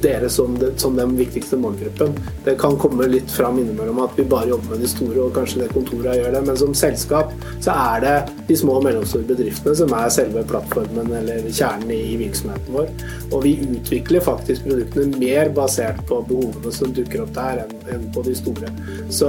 dere 0.03 0.31
som, 0.33 0.55
de, 0.59 0.71
som, 0.81 0.97
den 0.99 1.15
viktigste 1.19 1.59
målgruppen. 1.61 2.15
Det 2.45 2.57
kan 2.61 2.79
komme 2.81 3.09
litt 3.11 3.31
fram 3.33 3.59
innimellom 3.61 4.01
at 4.05 4.17
vi 4.19 4.27
bare 4.29 4.53
jobber 4.53 4.75
med 4.75 4.85
de 4.85 4.91
store, 4.91 5.21
og 5.25 5.35
kanskje 5.37 5.65
det 5.65 5.71
kontoret 5.75 6.19
gjør 6.19 6.35
det, 6.35 6.43
men 6.47 6.61
som 6.61 6.75
selskap 6.77 7.33
så 7.65 7.75
er 7.75 8.05
det 8.05 8.17
de 8.49 8.57
små 8.59 8.79
og 8.79 8.87
mellomstore 8.87 9.27
bedriftene 9.29 9.75
som 9.79 9.93
er 9.97 10.13
selve 10.13 10.45
plattformen 10.49 11.13
eller 11.21 11.49
kjernen 11.49 11.93
i 11.95 12.17
virksomheten 12.21 12.77
vår. 12.77 12.93
Og 13.33 13.43
vi 13.45 13.55
utvikler 13.67 14.25
faktisk 14.25 14.67
produktene 14.69 15.19
mer 15.21 15.53
basert 15.55 16.01
på 16.09 16.21
behovene 16.29 16.73
som 16.75 16.93
dukker 16.95 17.25
opp 17.25 17.35
der, 17.37 17.65
enn, 17.65 17.75
enn 17.95 18.07
på 18.15 18.25
de 18.27 18.35
store. 18.39 18.73
Så 19.13 19.29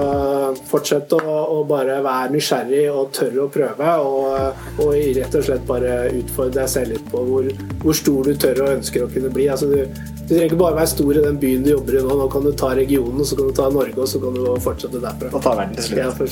fortsett 0.70 1.14
å, 1.16 1.22
å, 1.24 1.64
bare 1.70 2.00
være 2.06 2.34
nysgjerrig 2.36 2.86
og 2.94 3.12
tørre 3.16 3.46
å 3.46 3.50
prøve, 3.54 3.96
og, 4.06 4.64
og, 4.80 4.94
rett 5.20 5.36
og 5.36 5.46
slett 5.46 5.68
bare 5.70 6.00
utfordre 6.16 6.62
deg 6.62 6.72
selv 6.72 6.96
litt 6.96 7.12
på 7.12 7.26
hvor, 7.28 7.50
hvor 7.84 7.98
stor 7.98 8.30
du 8.30 8.40
tør 8.40 8.64
og 8.66 8.74
ønsker 8.78 9.06
å 9.06 9.12
kunne 9.12 9.34
bli. 9.34 9.50
Altså, 9.52 9.70
du, 9.70 10.19
du 10.30 10.36
trenger 10.36 10.52
ikke 10.52 10.62
bare 10.62 10.78
være 10.78 10.90
stor 10.94 11.18
i 11.18 11.22
den 11.26 11.38
byen 11.42 11.64
du 11.66 11.72
jobber 11.72 11.98
i 11.98 12.02
nå. 12.06 12.16
Nå 12.22 12.30
kan 12.30 12.44
du 12.46 12.52
ta 12.54 12.74
regionen, 12.78 13.26
så 13.26 13.38
kan 13.40 13.50
du 13.50 13.56
ta 13.58 13.70
Norge, 13.74 13.98
og 13.98 14.10
så 14.12 14.22
kan 14.22 14.36
du 14.38 14.44
fortsette 14.62 15.02
derfra. 15.02 15.32
Og 15.34 15.42
ta 15.42 15.56
verden 15.58 15.78
til 15.80 15.88
slutt. 15.90 16.02
Ja, 16.04 16.10
for 16.14 16.28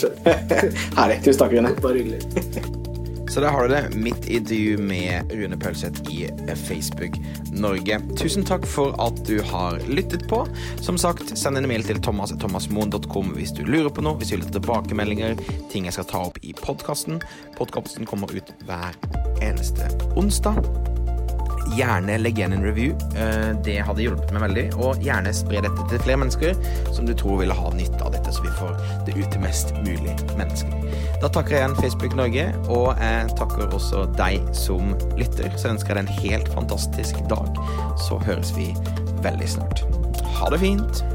Herlig. 1.00 1.22
Tusen 1.26 1.42
takk, 1.42 1.56
Rune. 1.58 1.78
Bare 1.82 2.04
hyggelig. 2.04 2.76
Så 3.38 3.42
der 3.44 3.52
har 3.54 3.68
du 3.68 3.74
det. 3.74 3.90
Mitt 3.94 4.26
intervju 4.26 4.78
med 4.82 5.32
Rune 5.32 5.58
Pølseth 5.58 6.14
i 6.14 6.30
Facebook 6.56 7.20
Norge. 7.52 8.00
Tusen 8.18 8.46
takk 8.46 8.66
for 8.66 8.96
at 9.04 9.20
du 9.28 9.42
har 9.46 9.78
lyttet 9.90 10.26
på. 10.30 10.42
Som 10.82 10.98
sagt, 10.98 11.38
send 11.38 11.58
en 11.58 11.68
mail 11.70 11.86
til 11.86 12.02
thomas.thomasmoen.com 12.02 13.34
hvis 13.38 13.54
du 13.54 13.62
lurer 13.68 13.94
på 13.94 14.02
noe, 14.02 14.18
hvis 14.18 14.34
du 14.34 14.40
vil 14.40 14.48
ha 14.48 14.58
tilbakemeldinger, 14.58 15.38
ting 15.70 15.86
jeg 15.86 16.00
skal 16.00 16.10
ta 16.10 16.26
opp 16.32 16.42
i 16.42 16.56
podkasten. 16.58 17.22
Podkasten 17.60 18.10
kommer 18.10 18.34
ut 18.34 18.54
hver 18.66 18.98
eneste 19.46 19.92
onsdag 20.18 20.64
gjerne 21.76 22.18
legg 22.22 22.40
igjen 22.40 22.56
en 22.56 22.66
review. 22.66 22.94
Eh, 23.18 23.52
det 23.66 23.80
hadde 23.88 24.04
hjulpet 24.06 24.32
meg 24.36 24.46
veldig. 24.48 24.66
Og 24.80 25.04
gjerne 25.04 25.34
spre 25.36 25.64
dette 25.66 25.88
til 25.92 26.04
flere 26.06 26.22
mennesker 26.24 26.56
som 26.96 27.08
du 27.08 27.14
tror 27.18 27.42
ville 27.42 27.58
ha 27.58 27.74
nytte 27.76 28.00
av 28.06 28.14
dette, 28.16 28.34
så 28.34 28.46
vi 28.46 28.54
får 28.60 28.78
det 29.08 29.18
ut 29.18 29.28
til 29.34 29.44
mest 29.44 29.74
mulig 29.82 30.16
mennesker. 30.40 30.74
Da 31.22 31.32
takker 31.34 31.58
jeg 31.58 31.64
igjen 31.64 31.78
Facebook 31.82 32.18
Norge, 32.18 32.48
og 32.70 32.90
jeg 33.02 33.36
takker 33.40 33.68
også 33.68 34.06
deg 34.18 34.42
som 34.58 34.96
lytter. 35.20 35.52
Så 35.58 35.74
ønsker 35.74 35.94
jeg 35.96 36.00
deg 36.00 36.06
en 36.06 36.24
helt 36.24 36.54
fantastisk 36.56 37.22
dag. 37.32 37.62
Så 38.08 38.22
høres 38.28 38.54
vi 38.58 38.72
veldig 39.26 39.54
snart. 39.58 39.86
Ha 40.38 40.52
det 40.54 40.62
fint. 40.64 41.06